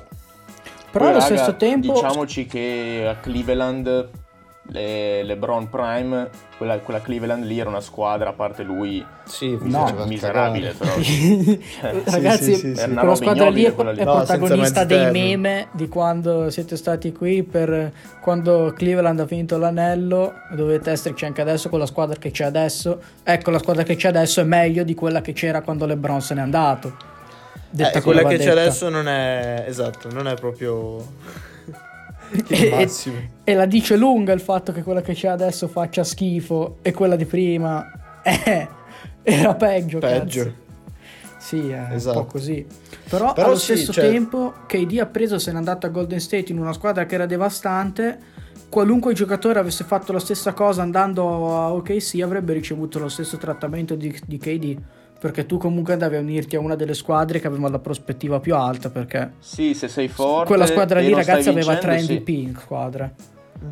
[0.90, 1.92] Però Poi, allo raga, stesso tempo.
[1.92, 4.08] Diciamoci che a Cleveland,
[4.68, 9.80] le, LeBron Prime, quella, quella Cleveland lì era una squadra, a parte lui, Sì, No.
[9.86, 10.92] faceva miserabile, però.
[12.04, 12.80] Ragazzi, sì, sì, sì.
[12.82, 14.00] È una quella squadra lì è, quella lì.
[14.00, 19.56] è No, protagonista dei meme di quando siete stati qui per quando Cleveland ha vinto
[19.58, 20.32] l'anello.
[20.52, 23.00] Dovete esserci anche adesso con la squadra che c'è adesso.
[23.22, 26.34] Ecco, la squadra che c'è adesso è meglio di quella che c'era quando LeBron se
[26.34, 26.96] n'è andato.
[27.68, 31.04] Detta Eh, quella che c'è adesso non è esatto, non è proprio
[32.48, 32.88] E-.
[33.44, 37.16] E la dice lunga il fatto che quella che c'è adesso faccia schifo e quella
[37.16, 38.68] di prima eh,
[39.22, 39.98] era peggio.
[39.98, 40.42] Peggio.
[40.44, 40.64] cazzo.
[41.38, 42.18] Sì, è Esatto.
[42.18, 42.66] un po' così.
[43.08, 46.18] Però, Però allo sì, stesso cioè- tempo KD ha preso se n'è andato a Golden
[46.18, 48.18] State in una squadra che era devastante.
[48.68, 53.94] Qualunque giocatore avesse fatto la stessa cosa andando a OKC avrebbe ricevuto lo stesso trattamento
[53.94, 54.76] di, di KD.
[55.18, 58.54] Perché tu comunque andavi a unirti a una delle squadre che aveva la prospettiva più
[58.54, 58.90] alta.
[58.90, 60.46] Perché Sì, se sei forte.
[60.46, 62.32] quella squadra lì, ragazzi, aveva tre vincendo, sì.
[62.32, 63.12] MVP in squadra.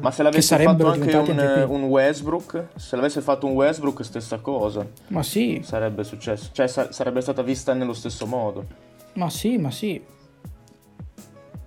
[0.00, 4.86] Ma se l'avesse fatto anche un, un Westbrook, se l'avesse fatto un Westbrook, stessa cosa
[5.08, 6.48] Ma sì, sarebbe successo.
[6.52, 8.64] Cioè, sa- sarebbe stata vista nello stesso modo.
[9.12, 10.02] ma sì, ma sì.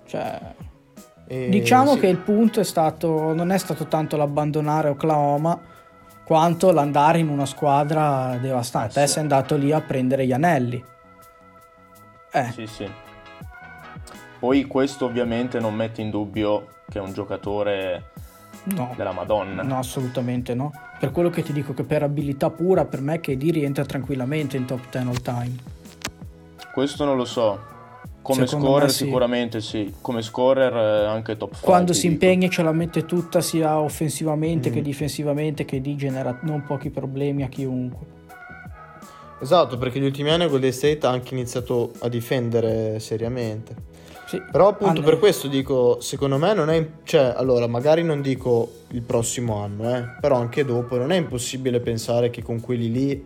[0.06, 0.40] Cioè,
[1.28, 2.00] E diciamo sì.
[2.00, 5.60] che il punto è stato non è stato tanto l'abbandonare Oklahoma
[6.28, 9.00] quanto l'andare in una squadra devastante.
[9.00, 9.13] Eh, Te sì.
[9.13, 10.84] sei andato lì a prendere gli anelli.
[12.34, 12.92] Eh, Sì, sì.
[14.38, 18.12] Poi questo ovviamente non mette in dubbio che è un giocatore
[18.66, 18.94] no.
[18.98, 19.63] della Madonna.
[19.63, 20.74] No, assolutamente no.
[21.00, 24.66] Per quello che ti dico che per abilità pura, per me KD rientra tranquillamente in
[24.66, 25.56] top 10 all time.
[26.74, 27.76] Questo non lo so.
[28.28, 29.06] Come Secondo scorer sì.
[29.06, 29.94] sicuramente sì.
[30.02, 31.66] Come scorer eh, anche top 5.
[31.66, 32.13] Quando si dico.
[32.26, 34.74] impegna e ce la mette tutta sia offensivamente Mm.
[34.74, 38.06] che difensivamente, KD genera non pochi problemi a chiunque.
[39.40, 43.76] Esatto, perché gli ultimi anni Golden State ha anche iniziato a difendere seriamente.
[44.26, 44.42] Sì.
[44.52, 46.86] Però appunto per questo dico, secondo me non è...
[47.04, 51.80] Cioè, allora, magari non dico il prossimo anno, eh, però anche dopo non è impossibile
[51.80, 53.26] pensare che con quelli lì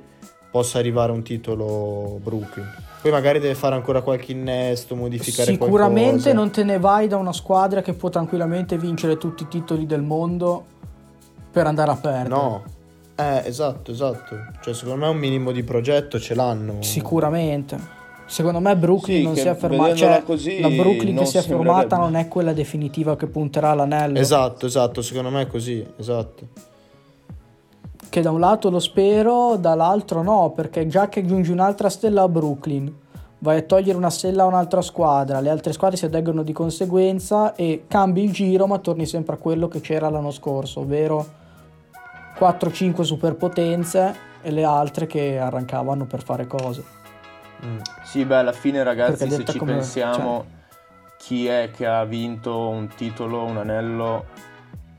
[0.52, 2.68] possa arrivare un titolo Brooklyn.
[3.02, 6.34] Poi magari deve fare ancora qualche innesto, modificare Sicuramente qualcosa.
[6.34, 10.02] non te ne vai da una squadra che può tranquillamente vincere tutti i titoli del
[10.04, 10.66] mondo
[11.52, 12.30] per andare a perdere.
[12.30, 12.64] No.
[13.16, 14.36] Eh, esatto, esatto.
[14.62, 16.82] Cioè, secondo me un minimo di progetto ce l'hanno.
[16.82, 18.00] Sicuramente.
[18.26, 19.96] Secondo me Brooklyn Sì, non si è fermata.
[19.96, 23.72] Cioè, così la Brooklyn non che si è fermata non è quella definitiva che punterà
[23.72, 24.20] all'anello.
[24.20, 26.48] Esatto, esatto, secondo me è così, esatto.
[28.12, 32.28] Che da un lato lo spero, dall'altro no, perché già che aggiungi un'altra stella a
[32.28, 32.93] Brooklyn,
[33.38, 37.56] vai a togliere una stella a un'altra squadra, le altre squadre si adeguano di conseguenza
[37.56, 41.26] e cambi il giro, ma torni sempre a quello che c'era l'anno scorso, ovvero
[42.38, 46.84] 4-5 superpotenze e le altre che arrancavano per fare cose.
[47.65, 47.78] Mm.
[48.04, 50.45] Sì, beh, alla fine ragazzi, Perché se ci come- pensiamo,
[51.17, 54.26] chi è che ha vinto un titolo, un anello,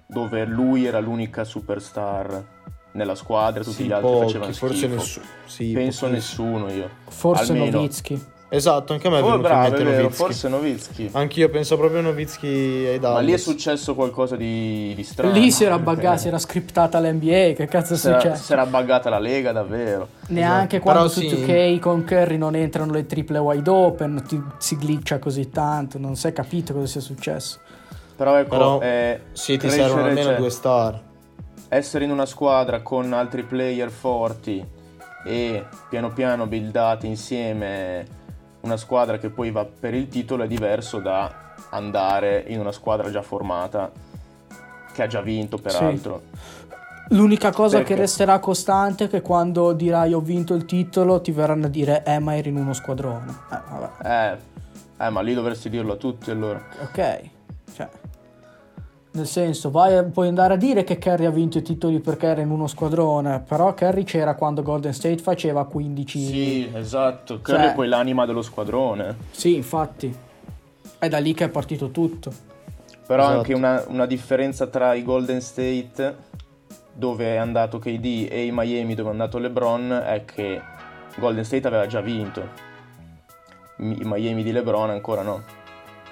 [0.06, 2.60] dove lui era l'unica superstar
[2.92, 4.94] nella squadra, tutti Sì, gli altri pochi, facevano forse schifo.
[4.94, 5.24] nessuno.
[5.46, 6.12] Sì, Penso pochissimi.
[6.12, 6.90] nessuno io.
[7.08, 7.76] Forse Almeno.
[7.78, 8.24] Nowitzki.
[8.54, 11.08] Esatto, anche a me è Oh, venuto bravo, in è mente forse Nowitzki.
[11.12, 13.20] Anch'io penso proprio a Nowitzki ai Dallas.
[13.20, 15.32] Ma lì è successo qualcosa di, di strano.
[15.32, 18.42] Lì si era buggata, si era scriptata l'NBA, che cazzo è si successo?
[18.42, 20.06] si era buggata la Lega, davvero.
[20.28, 20.82] Neanche Esatto.
[20.82, 21.28] quando Però su sì.
[21.46, 26.14] 2K con Curry non entrano le triple wide open, ti, si glitcha così tanto, non
[26.16, 27.58] si è capito cosa sia successo.
[28.14, 31.00] Però ecco, Però eh, Sì, ti servono almeno cioè, due star.
[31.72, 34.62] Essere in una squadra con altri player forti
[35.24, 38.06] e piano piano buildati insieme
[38.60, 43.10] una squadra che poi va per il titolo è diverso da andare in una squadra
[43.10, 43.90] già formata
[44.92, 46.22] che ha già vinto peraltro.
[46.30, 46.60] Sì.
[47.16, 47.94] L'unica cosa Perché?
[47.94, 52.04] che resterà costante è che quando dirai ho vinto il titolo ti verranno a dire
[52.04, 53.30] eh ma eri in uno squadrone.
[53.50, 54.38] Eh, vabbè.
[54.98, 56.62] Eh, eh, ma lì dovresti dirlo a tutti allora.
[56.82, 57.30] Ok,
[59.14, 62.40] nel senso, vai, puoi andare a dire che Kerry ha vinto i titoli perché era
[62.40, 66.18] in uno squadrone, però Kerry c'era quando Golden State faceva 15...
[66.26, 67.40] Sì, esatto.
[67.42, 69.16] Curry Cioè- è poi l'anima dello squadrone.
[69.30, 70.14] Sì, infatti.
[70.98, 72.32] È da lì che è partito tutto.
[73.06, 73.38] Però Esatto.
[73.38, 76.16] anche una, una differenza tra i Golden State,
[76.94, 80.60] dove è andato KD, e i Miami, dove è andato LeBron, è che
[81.18, 82.70] Golden State aveva già vinto.
[83.78, 85.42] I Miami di LeBron ancora no.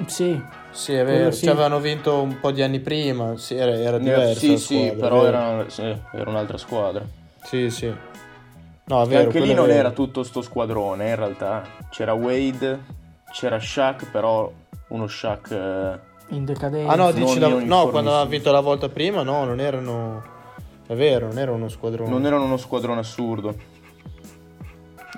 [0.06, 1.30] Sì, Sì, è vero.
[1.30, 1.44] sì.
[1.44, 3.36] Ci avevano vinto un po' di anni prima.
[3.36, 4.38] Sì, era, era diversa.
[4.38, 7.04] sì, sì, però era, sì, era un'altra squadra.
[7.42, 7.92] Sì, sì.
[8.84, 9.22] No, è vero.
[9.24, 11.62] anche lì non era tutto sto squadrone, in realtà.
[11.90, 12.80] C'era Wade,
[13.32, 14.50] c'era Shaq, però
[14.88, 15.50] uno Shaq...
[15.50, 15.98] eh,
[16.34, 16.92] in decadenza.
[16.92, 20.22] Ah no, dici la- no, quando ha vinto la volta prima, no, non erano.
[20.86, 22.10] È vero, non era uno squadrone.
[22.10, 23.54] non erano uno squadrone assurdo.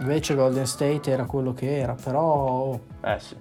[0.01, 2.79] Invece Golden State era quello che era, però...
[3.05, 3.37] Eh sì.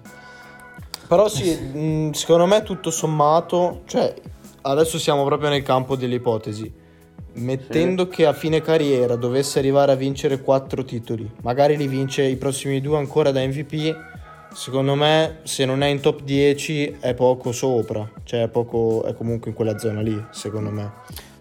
[1.12, 4.14] Però sì, mh, secondo me tutto sommato, cioè
[4.62, 6.72] adesso siamo proprio nel campo delle ipotesi.
[7.34, 12.36] Mettendo che a fine carriera dovesse arrivare a vincere quattro titoli, magari li vince i
[12.36, 13.94] prossimi due ancora da MVP,
[14.54, 19.12] secondo me se non è in top 10 è poco sopra, cioè è, poco, è
[19.12, 20.92] comunque in quella zona lì, secondo me.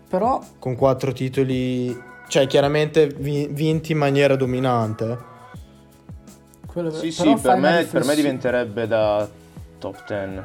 [0.09, 5.05] Però Con quattro titoli, cioè chiaramente vi- vinti in maniera dominante.
[5.11, 5.17] eh.
[6.65, 9.39] quello Sì, però sì, per me, per me diventerebbe da
[9.81, 10.43] top 10.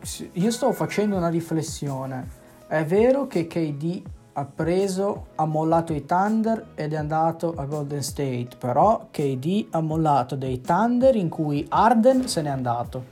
[0.00, 2.40] Sì, Io sto facendo una riflessione.
[2.68, 4.02] È vero che KD
[4.34, 9.80] ha preso, ha mollato i Thunder ed è andato a Golden State, però KD ha
[9.80, 13.04] mollato dei Thunder in cui Arden se n'è andato.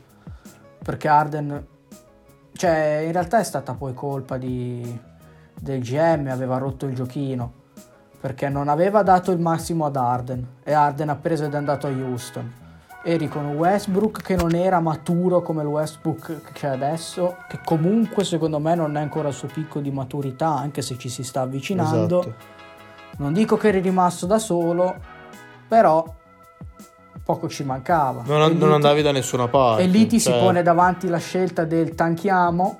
[0.82, 1.66] Perché Arden,
[2.52, 4.98] cioè in realtà è stata poi colpa di,
[5.60, 7.58] del GM, aveva rotto il giochino.
[8.20, 11.86] Perché non aveva dato il massimo ad Arden e Arden ha preso ed è andato
[11.86, 12.68] a Houston
[13.02, 18.24] eri con Westbrook che non era maturo come il Westbrook che c'è adesso, che comunque
[18.24, 21.40] secondo me non è ancora al suo picco di maturità, anche se ci si sta
[21.42, 22.20] avvicinando.
[22.20, 22.34] Esatto.
[23.18, 24.94] Non dico che eri rimasto da solo,
[25.68, 26.04] però
[27.24, 28.22] poco ci mancava.
[28.26, 29.82] Non, non ti- andavi da nessuna parte.
[29.82, 32.78] E lì ti si cioè- pone davanti la scelta del tanchiamo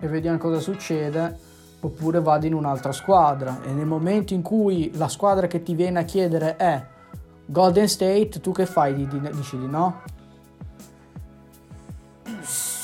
[0.00, 1.38] e vediamo cosa succede,
[1.80, 3.60] oppure vado in un'altra squadra.
[3.64, 6.84] E nel momento in cui la squadra che ti viene a chiedere è
[7.46, 8.94] Golden State, tu che fai?
[8.94, 10.02] Di- di- Dici di no?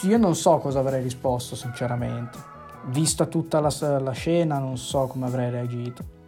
[0.03, 2.39] Io non so cosa avrei risposto, sinceramente.
[2.87, 6.19] Vista tutta la, la scena, non so come avrei reagito.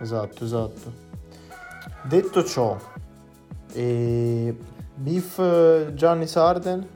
[0.00, 0.92] Esatto, esatto.
[2.04, 2.76] Detto ciò,
[3.72, 4.56] e...
[4.94, 6.86] Beef eh, Giannis Arden?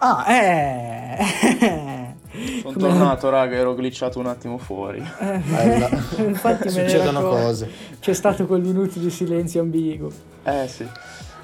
[0.00, 2.06] Ah, eh!
[2.30, 5.02] Sono Come- tornato, raga, ero glitchato un attimo fuori.
[5.18, 5.88] Bella.
[6.18, 7.70] Infatti me ne Succedono cose.
[8.00, 10.10] C'è stato quel minuto di silenzio ambiguo.
[10.44, 10.86] Eh sì.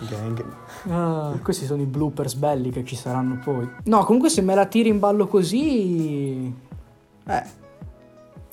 [0.09, 0.45] Gang.
[0.89, 3.69] Ah, questi sono i bloopers belli che ci saranno poi.
[3.85, 6.53] No, comunque se me la tiri in ballo così...
[7.27, 7.43] Eh.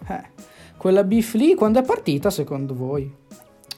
[0.07, 0.23] Eh.
[0.77, 3.13] Quella beef lì quando è partita secondo voi?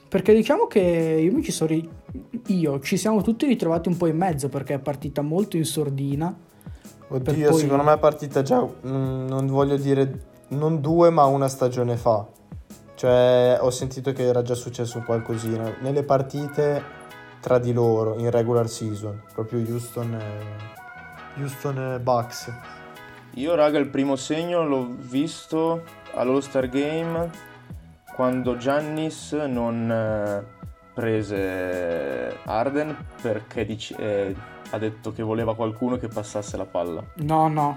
[0.07, 1.69] Perché diciamo che io mi ci sono...
[1.71, 1.89] ri-
[2.47, 6.35] Io, ci siamo tutti ritrovati un po' in mezzo perché è partita molto in sordina.
[7.13, 11.47] Oddio, poi- secondo me è partita già, mm, non voglio dire, non due, ma una
[11.47, 12.25] stagione fa.
[12.95, 15.75] Cioè, ho sentito che era già successo qualcosina.
[15.81, 17.01] Nelle partite
[17.39, 19.21] tra di loro, in regular season.
[19.33, 21.41] Proprio Houston e...
[21.41, 22.51] Houston e Bucks.
[23.35, 27.29] Io, raga, il primo segno l'ho visto all'All-Star Game
[28.15, 30.45] quando Giannis non eh,
[30.93, 34.35] prese Arden perché dice- eh,
[34.73, 37.03] ha detto che voleva qualcuno che passasse la palla.
[37.17, 37.75] No, no.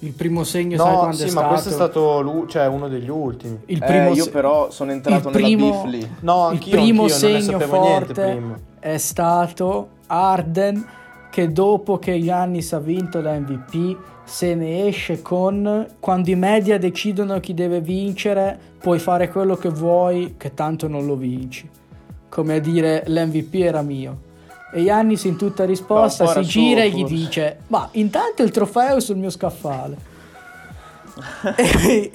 [0.00, 1.48] Il primo segno sai No, quando sì, è ma stato?
[1.48, 3.58] questo è stato cioè, uno degli ultimi.
[3.66, 6.10] Il Eh, primo io se- però sono entrato il nella primo- beef lì.
[6.20, 8.58] No, il anch'io, primo anch'io, non ne segno sapevo niente forte prima.
[8.80, 10.86] è stato Arden
[11.30, 16.78] che dopo che Giannis ha vinto la MVP se ne esce con quando i media
[16.78, 21.68] decidono chi deve vincere puoi fare quello che vuoi che tanto non lo vinci
[22.28, 24.28] come a dire l'MVP era mio
[24.72, 29.00] e Giannis in tutta risposta si gira e gli dice ma intanto il trofeo è
[29.00, 30.08] sul mio scaffale.
[31.56, 32.10] E,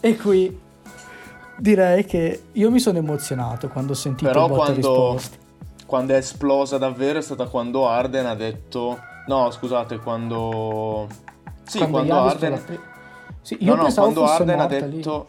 [0.00, 0.60] e qui
[1.58, 5.36] direi che io mi sono emozionato quando ho sentito Però quando, risposta.
[5.86, 8.98] quando è esplosa davvero è stata quando Arden ha detto...
[9.26, 11.08] No, scusate, quando...
[11.64, 12.64] Sì, quando, Giannis Arden...
[12.64, 12.80] pri-
[13.40, 15.28] Sì, io no, no, quando Arden ha detto...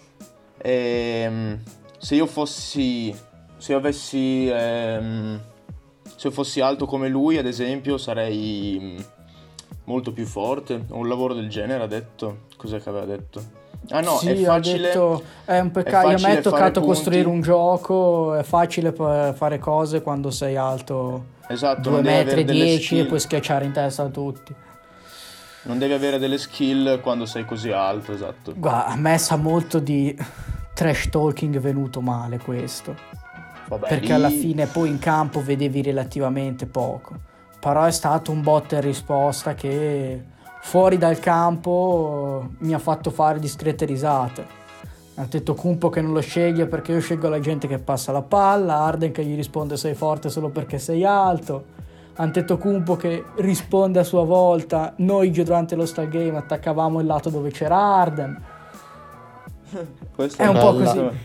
[0.57, 1.59] ehm,
[1.97, 3.15] se io fossi...
[3.57, 4.47] Se io avessi...
[4.51, 5.41] ehm,
[6.17, 8.97] se fossi alto come lui, ad esempio, sarei mm,
[9.85, 10.85] molto più forte.
[10.89, 12.45] Un lavoro del genere, ha detto.
[12.57, 13.41] Cos'è che aveva detto?
[13.89, 14.89] Ah no, sì, è facile...
[14.89, 16.07] ha detto è un peccato.
[16.07, 16.87] A me è toccato punti.
[16.87, 18.33] costruire un gioco.
[18.35, 22.65] È facile fare cose quando sei alto Esatto, 2 non devi metri avere e delle
[22.65, 24.53] 10 e puoi schiacciare in testa a tutti.
[25.63, 28.53] Non devi avere delle skill quando sei così alto, esatto.
[28.55, 30.15] Guarda, a me sa molto di
[30.73, 32.95] trash talking venuto male questo.
[33.67, 37.15] Vabbè, perché lì- alla fine poi in campo vedevi relativamente poco.
[37.59, 40.23] Però è stato un botta e risposta che
[40.61, 44.45] fuori dal campo mi ha fatto fare discrete risate.
[45.15, 48.21] Ha detto Kumpo che non lo sceglie perché io scelgo la gente che passa la
[48.21, 51.75] palla, Arden che gli risponde sei forte solo perché sei alto.
[52.17, 57.07] Hanno detto Kumpo che risponde a sua volta, noi durante lo Star Game attaccavamo il
[57.07, 58.43] lato dove c'era Arden.
[60.15, 60.93] Questo È un po' Bella.
[60.93, 61.17] così.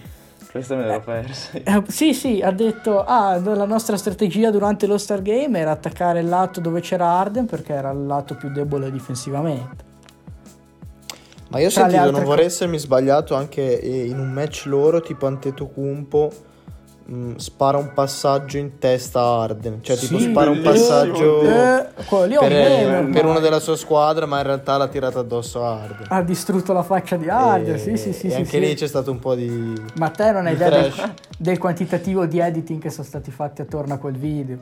[0.53, 1.53] Questa me l'ero persa.
[1.55, 6.21] Eh, sì, sì, ha detto, ah, la nostra strategia durante lo Star Game era attaccare
[6.21, 9.85] il lato dove c'era Arden perché era il lato più debole difensivamente.
[11.49, 15.27] Ma io ho sentito, non vorrei essermi sbagliato, anche eh, in un match loro, tipo
[15.27, 16.33] Antetokounmpo
[17.05, 19.79] mh, spara un passaggio in testa a Arden.
[19.83, 21.87] Cioè, tipo Sì, spara un passaggio Eh,
[22.39, 22.53] per,
[22.97, 23.13] ormai.
[23.13, 26.07] per uno della sua squadra, ma in realtà l'ha tirata addosso a Arden.
[26.09, 28.27] Ha distrutto la faccia di Arden, E- sì, sì, sì.
[28.27, 28.61] E sì, anche sì.
[28.61, 29.75] lì c'è stato un po' di...
[29.95, 30.93] Ma te non hai idea del,
[31.39, 34.59] del quantitativo di editing che sono stati fatti attorno a quel video.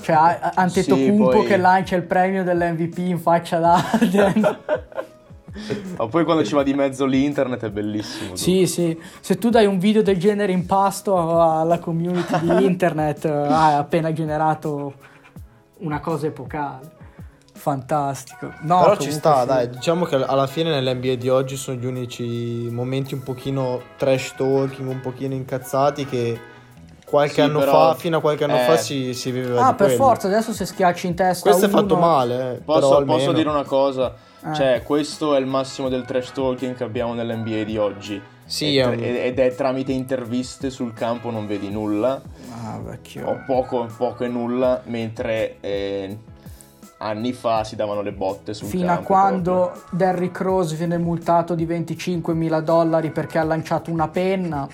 [0.00, 0.38] Cioè,
[0.72, 4.58] detto Sì, poi- che lancia il premio dell'MVP in faccia ad Arden.
[5.96, 8.36] Ma poi quando ci va di mezzo l'internet è bellissimo.
[8.36, 13.24] Sì, sì, se tu dai un video del genere in pasto alla community di internet,
[13.24, 14.94] eh, hai appena generato
[15.78, 16.96] una cosa epocale.
[17.58, 18.52] Fantastico.
[18.62, 19.46] No, Però ci sta, sì.
[19.48, 24.34] dai, diciamo che alla fine nell'NBA di oggi sono gli unici momenti un pochino trash
[24.36, 26.38] talking, un pochino incazzati che
[27.04, 28.64] qualche Sì, anno però- fa, fino a qualche anno eh.
[28.64, 30.02] fa si, si viveva Ah, di per quello.
[30.04, 31.78] forza, adesso se schiacci in testa Questo è uno...
[31.80, 33.18] fatto male, eh, però Posso, almeno...
[33.18, 34.14] posso dire una cosa?
[34.44, 34.54] Eh.
[34.54, 38.20] Cioè, questo è il massimo del trash talking che abbiamo nell'NBA di oggi.
[38.44, 42.20] Sì, Ed- è un- ed è tramite interviste sul campo non vedi nulla,
[42.64, 43.26] Ah, vecchio.
[43.28, 46.16] o poco, poco e nulla, mentre eh,
[46.98, 49.06] anni fa si davano le botte sul Fino a campo.
[49.06, 54.66] quando Derrick Rose viene multato di 25 mila dollari perché ha lanciato una penna,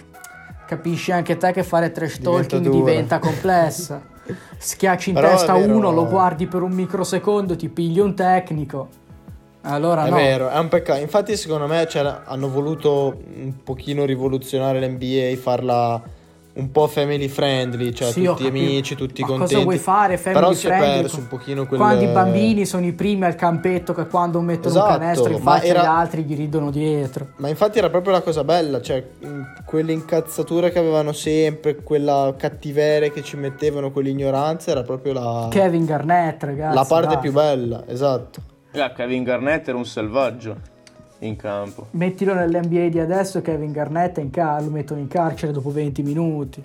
[0.67, 2.77] capisci anche te che fare trash Diventa talking dura.
[2.91, 4.01] diventa complessa.
[4.57, 8.89] Schiacci in Però testa vero- uno, lo guardi per un microsecondo, ti pigli un tecnico.
[9.67, 10.17] Allora È no.
[10.17, 11.01] vero, è un peccato.
[11.01, 16.03] Infatti, secondo me cioè, hanno voluto un pochino rivoluzionare l'NBA, farla
[16.57, 19.55] un po' family friendly, cioè Sì, tutti amici, tutti Ma contenti.
[19.55, 20.17] cosa vuoi fare?
[20.19, 21.01] Family Però si è friendly?
[21.01, 24.69] perso un pochino quel Quando i bambini sono i primi al campetto che quando mettono
[24.69, 27.29] Esatto, un canestro in faccia era- agli altri gli ridono dietro.
[27.39, 33.11] Ma infatti era proprio la cosa bella, cioè mh, quell'incazzatura che avevano sempre, quella cattiveria
[33.11, 36.75] che ci mettevano, quell'ignoranza, era proprio la, Kevin Garnett, ragazzi.
[36.77, 37.19] la parte dai.
[37.19, 38.53] più bella, esatto.
[38.77, 40.57] Ah, Kevin Garnett era un selvaggio
[41.21, 41.87] in campo.
[41.93, 46.63] Mettilo nell'NBA di adesso, Kevin Garnett in car- lo mettono in carcere dopo 20 minuti.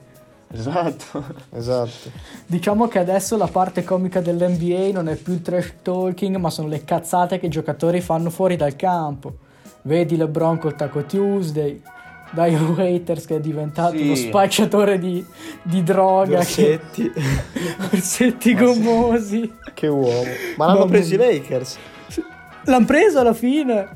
[0.51, 1.23] Esatto.
[1.53, 2.09] Esatto.
[2.47, 6.67] Diciamo che adesso la parte comica dell'NBA non è più il trash talking, ma sono
[6.67, 9.33] le cazzate che i giocatori fanno fuori dal campo.
[9.83, 11.79] Vedi LeBron col Taco Tuesday,
[12.31, 14.03] Dio Waiters che è diventato Sì.
[14.03, 15.23] uno spacciatore di,
[15.61, 17.11] di droga, che- Orsetti,
[17.93, 19.53] orsetti gommosi.
[19.75, 20.23] che uomo.
[20.57, 21.17] Ma l'hanno Mamma preso i.
[21.17, 21.77] Lakers.
[22.65, 23.87] L'hanno preso alla fine.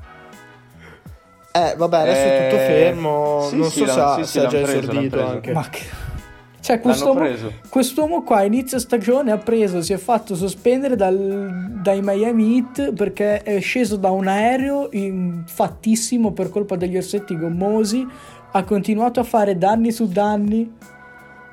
[1.52, 3.48] Eh, vabbè, adesso è tutto Eh, fermo.
[3.50, 5.52] sì, non sì, so ha, sì, se sì, ha già preso, esordito anche.
[5.52, 5.82] Ma che...
[6.60, 7.28] Cioè, quest'uomo,
[7.68, 12.94] quest'uomo qua a inizio stagione ha preso, si è fatto sospendere dal- dai Miami Heat
[12.94, 18.08] perché è sceso da un aereo in- fattissimo per colpa degli orsetti gommosi,
[18.54, 20.74] ha continuato a fare danni su danni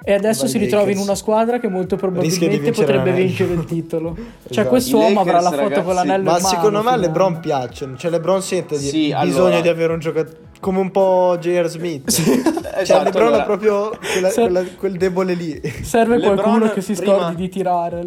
[0.03, 3.27] e adesso si ritrova in una squadra che molto probabilmente vincere potrebbe l'anello.
[3.27, 4.15] vincere il titolo.
[4.17, 4.69] Cioè Esatto.
[4.69, 6.55] quest'uomo I avrà la foto con ragazzi, l'anello Ma in mano.
[6.55, 6.97] secondo me a.
[6.97, 7.97] LeBron piacciono.
[7.97, 11.69] Cioè, LeBron sente di, Sì, bisogno allora- di avere un giocatore come un po' J.R.
[11.69, 12.11] Smith.
[12.11, 15.61] Cioè, Esatto, LeBron allora- ha proprio quella- quella- quel debole lì.
[15.83, 18.05] Serve LeBron qualcuno che si prima- scordi di tirare.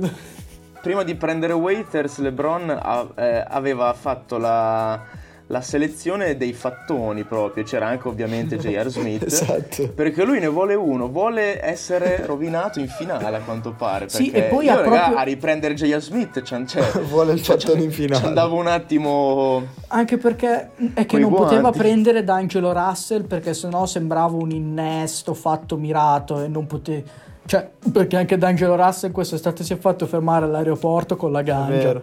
[0.81, 2.69] Prima di prendere Waiters, LeBron
[3.15, 5.01] eh, aveva fatto la,
[5.47, 8.87] la selezione dei fattoni proprio, c'era anche ovviamente J.R.
[8.89, 9.89] Smith, Esatto.
[9.89, 14.47] perché lui ne vuole uno, vuole essere rovinato in finale a quanto pare, Sì, perché
[14.47, 15.99] e poi io, ha raga, proprio- a riprendere J.R.
[16.01, 18.21] Smith cioè, Vuole il fattone in finale.
[18.21, 19.65] Ci andavo un attimo...
[19.87, 21.77] Anche perché è che non poteva guanti.
[21.77, 27.01] prendere D'Angelo Russell perché sennò sembrava un innesto fatto mirato e non poteva...
[27.45, 31.71] Cioè, perché anche D'Angelo Russell quest'estate si è fatto fermare all'aeroporto con la È ganja.
[31.73, 32.01] vero.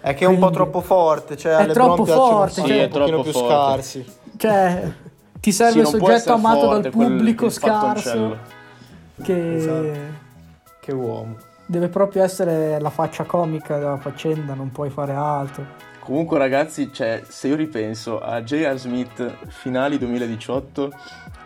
[0.00, 2.82] È che è un po' Quindi- troppo forte, cioè È alle troppo forte, sì, cioè-
[2.84, 3.52] un pochino Troppo più forte.
[3.54, 4.14] scarsi.
[4.36, 4.92] Cioè,
[5.40, 8.38] ti serve Sì, può soggetto amato forte dal quel- pubblico il scarso
[9.22, 9.98] che Esatto.
[10.80, 11.36] Che uomo.
[11.66, 15.64] deve proprio essere la faccia comica della faccenda, non puoi fare altro.
[16.02, 18.76] Comunque ragazzi, cioè, se io ripenso a J.R.
[18.78, 20.90] Smith finali 2018,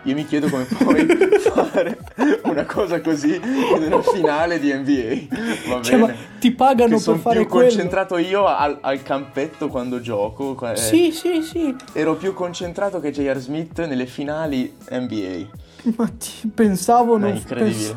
[0.05, 1.99] io mi chiedo come puoi fare
[2.45, 5.37] una cosa così in una finale di NBA.
[5.75, 6.19] Va Cioè, ma bene.
[6.39, 7.69] ti pagano Che per sono fare più quello.
[7.69, 10.57] concentrato io al, al campetto quando gioco.
[10.71, 11.75] eh, Sì, sì, sì.
[11.93, 13.39] Ero più concentrato che J.R.
[13.39, 15.47] Smith nelle finali NBA.
[15.97, 17.73] Ma ti- pensavo È non incredibile.
[17.75, 17.97] pens-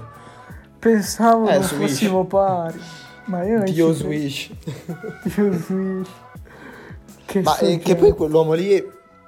[0.79, 1.89] pensavo Eh, non Swish.
[1.91, 2.79] fossimo pari.
[3.25, 3.91] Ma io non Dio.
[3.93, 4.49] Swish.
[5.23, 6.07] Dio Swish.
[7.25, 8.81] Che Ma eh, che poi quell'uomo lì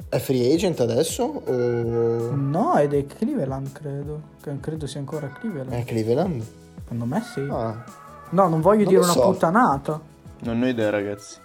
[0.10, 1.24] è free agent adesso?
[1.46, 4.22] O No, è dei Cleveland, credo.
[4.42, 5.72] Che credo sia ancora Cleveland.
[5.72, 6.44] è Cleveland?
[6.82, 7.48] Secondo me sì.
[7.50, 7.84] Ah.
[8.32, 9.22] No, non voglio Non dire una so.
[9.22, 10.00] puttanata.
[10.42, 11.38] Non ho idea, ragazzi.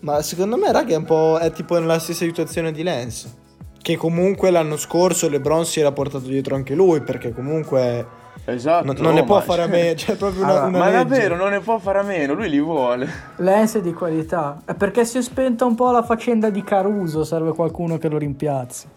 [0.00, 1.38] Ma secondo me, raga, è un po'.
[1.38, 3.42] è tipo nella stessa situazione di Lance.
[3.80, 7.00] Che comunque l'anno scorso LeBron si era portato dietro anche lui.
[7.02, 8.06] Perché comunque
[8.46, 8.84] Esatto.
[8.84, 9.94] non, non ne oh, può ma- fare a me.
[9.96, 10.96] Cioè, proprio una, Allora, una Ma legge.
[11.02, 13.08] davvero, non ne può fare a meno, lui li vuole.
[13.36, 14.60] Lens è di qualità.
[14.64, 17.24] È perché si è spenta un po' la faccenda di Caruso.
[17.24, 18.88] Serve qualcuno che lo rimpiazzi.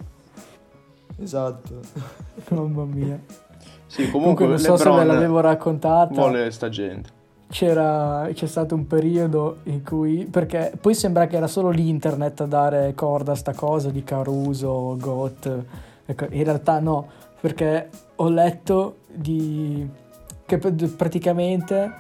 [1.20, 1.80] Esatto.
[2.50, 3.20] Mamma mia.
[3.88, 6.14] Sì, Comunque, comunque, non so se ve l'avevo raccontata.
[6.14, 7.16] vuole sta gente.
[7.50, 12.46] C'era, c'è stato un periodo in cui, perché poi sembra che era solo l'internet a
[12.46, 15.64] dare corda a sta cosa di Caruso, Got,
[16.06, 17.08] ecco, in realtà no,
[17.40, 19.88] perché ho letto di,
[20.46, 21.92] che pr- praticamente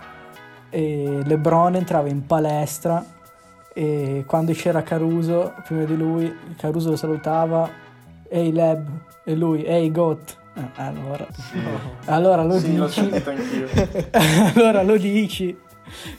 [0.70, 3.04] eh, Lebron entrava in palestra
[3.74, 7.70] e quando c'era Caruso, prima di lui, Caruso lo salutava,
[8.30, 8.88] ehi Leb,
[9.24, 10.38] e lui, ehi Got.
[10.56, 11.28] Eh, allora,
[12.06, 13.10] allora lo Sì, dici.
[14.56, 15.56] allora lo dici.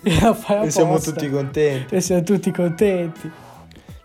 [0.02, 1.94] E la fai E siamo tutti contenti.
[1.94, 3.30] e siamo tutti contenti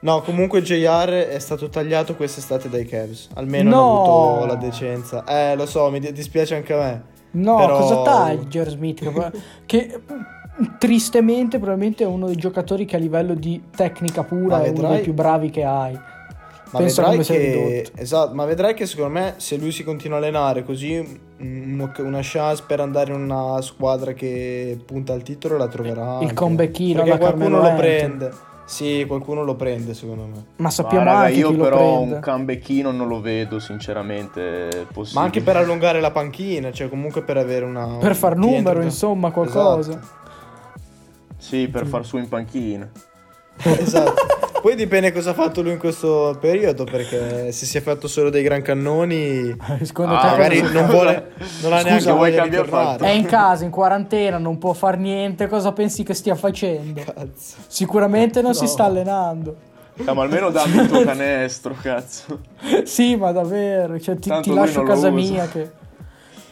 [0.03, 3.29] No, comunque JR è stato tagliato quest'estate dai Cavs.
[3.35, 3.77] Almeno No!
[3.77, 5.23] ha avuto la decenza.
[5.25, 7.03] Eh, lo so, mi di- dispiace anche a me.
[7.31, 8.69] no Però- cosa tagli J.R.
[8.69, 9.31] Smith che,
[9.65, 9.99] che
[10.77, 14.73] tristemente probabilmente è uno dei giocatori che a livello di tecnica pura Ma è uno
[14.73, 15.93] vedrai- dei più bravi che hai
[16.71, 20.63] Ma vedrai che esatto, ma vedrai che secondo me se lui si continua a allenare
[20.63, 25.67] così mm, uno- una chance per andare in una squadra che punta al titolo la
[25.67, 26.17] troverà.
[26.17, 26.33] Il anche.
[26.33, 28.31] comebackino Perché qualcuno lo prende.
[28.65, 30.45] Sì, qualcuno lo prende secondo me.
[30.55, 33.59] ma sappiamo Ma raga, anche io chi lo però prende un comebacchino non lo vedo
[33.59, 35.19] sinceramente possibile.
[35.19, 38.85] Ma anche per allungare la panchina, cioè comunque per avere una per far numero da-
[38.85, 40.21] insomma qualcosa Esatto.
[41.37, 42.89] Sì, per far su in panchina.
[43.63, 44.41] Esatto.
[44.63, 48.29] Poi dipende cosa ha fatto lui in questo periodo, perché se si è fatto solo
[48.29, 49.53] dei gran cannoni,
[49.83, 51.11] secondo Ah, te magari cosa- non vuole,
[51.61, 52.91] non ha Scusa, neanche vuoi voglia di cambiare tornare.
[52.99, 53.03] fatto?
[53.03, 57.55] è in casa in quarantena non può far niente cosa pensi che stia facendo Cazzo.
[57.67, 58.67] sicuramente non si No.
[58.69, 59.55] sta allenando
[60.05, 62.39] Ah, ma almeno dammi il tuo canestro, cazzo.
[62.85, 65.31] Sì, ma davvero, cioè, ti, Tanto ti lui lascio non lo casa usa.
[65.33, 65.69] mia che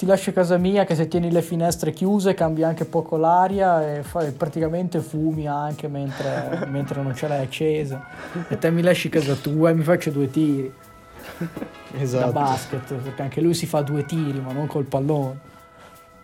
[0.01, 4.01] ti lascio casa mia che se tieni le finestre chiuse cambia anche poco l'aria e
[4.01, 8.03] fai, praticamente fumi anche mentre, mentre non ce l'hai accesa.
[8.47, 10.73] E te mi lasci casa tua e mi faccio due tiri
[11.37, 12.31] da Esatto.
[12.31, 15.39] basket, perché anche lui si fa due tiri, ma non col pallone.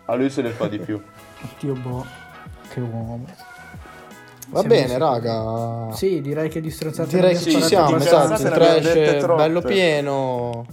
[0.06, 1.00] A lui se ne fa di più.
[1.60, 2.04] Dio boh,
[2.70, 3.26] che uomo.
[4.48, 5.92] Va Siamo bene, raga.
[5.94, 8.42] Sì, direi che di stronzate Direi che ci siamo, esatto.
[8.42, 10.66] Il trash bello pieno.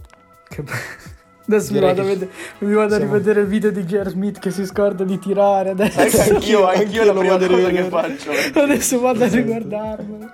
[0.49, 1.13] Che be-
[1.47, 4.09] Adesso mi vado, a che- vedere, mi vado a rivedere il video di J.R.
[4.09, 5.99] Smith che si scorda di tirare adesso.
[5.99, 7.89] Che anch'io, anch'io, anch'io è la prima cosa che rivedere.
[7.89, 8.31] faccio.
[8.59, 10.25] Adesso vado a riguardarmelo.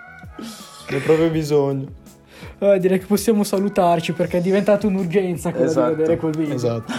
[0.89, 1.87] Ne ho proprio bisogno.
[2.57, 6.55] Vabbè, direi che possiamo salutarci perché è diventata un'urgenza quella Esatto, di vedere quel video.
[6.55, 6.93] Esatto.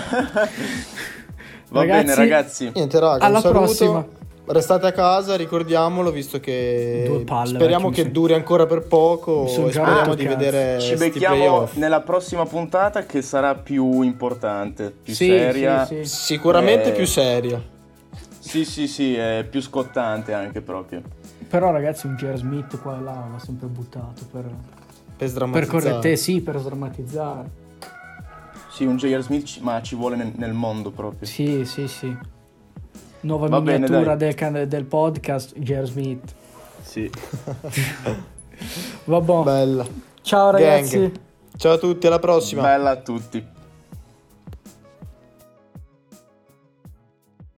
[1.68, 2.70] Va Ragazzi, bene, ragazzi.
[2.74, 3.60] Niente, raga, Alla un saluto.
[3.64, 4.06] prossima.
[4.44, 9.44] Restate a casa, ricordiamolo, visto che Due palle, speriamo che son- duri ancora per poco
[9.44, 10.36] e speriamo di cazzo.
[10.36, 15.84] vedere Ci becchiamo nella prossima puntata che sarà più importante, più Sì, seria.
[15.86, 16.14] sì, sì.
[16.16, 17.62] Sicuramente Eh, più seria.
[18.40, 21.02] Sì, sì, sì, è più scottante anche proprio.
[21.48, 22.36] Però ragazzi un J.R.
[22.36, 24.54] Smith qua e là va sempre buttato per, Per
[25.16, 25.82] per sdrammatizzare.
[25.82, 27.50] correttezza, sì, per sdrammatizzare.
[28.70, 29.22] Sì, un J.R.
[29.22, 31.28] Smith, ci- ma ci vuole nel, nel mondo proprio.
[31.28, 32.16] Sì, sì, sì.
[33.22, 34.34] Nuova Va bene, miniatura dai.
[34.34, 35.86] del, del podcast J.R.
[35.86, 36.34] Smith.
[36.82, 37.10] Sì.
[39.04, 39.86] Vabbè, Bella.
[40.22, 40.62] Ciao Gang.
[40.62, 41.12] ragazzi.
[41.56, 42.62] Ciao a tutti, alla prossima.
[42.62, 43.46] Bella a tutti.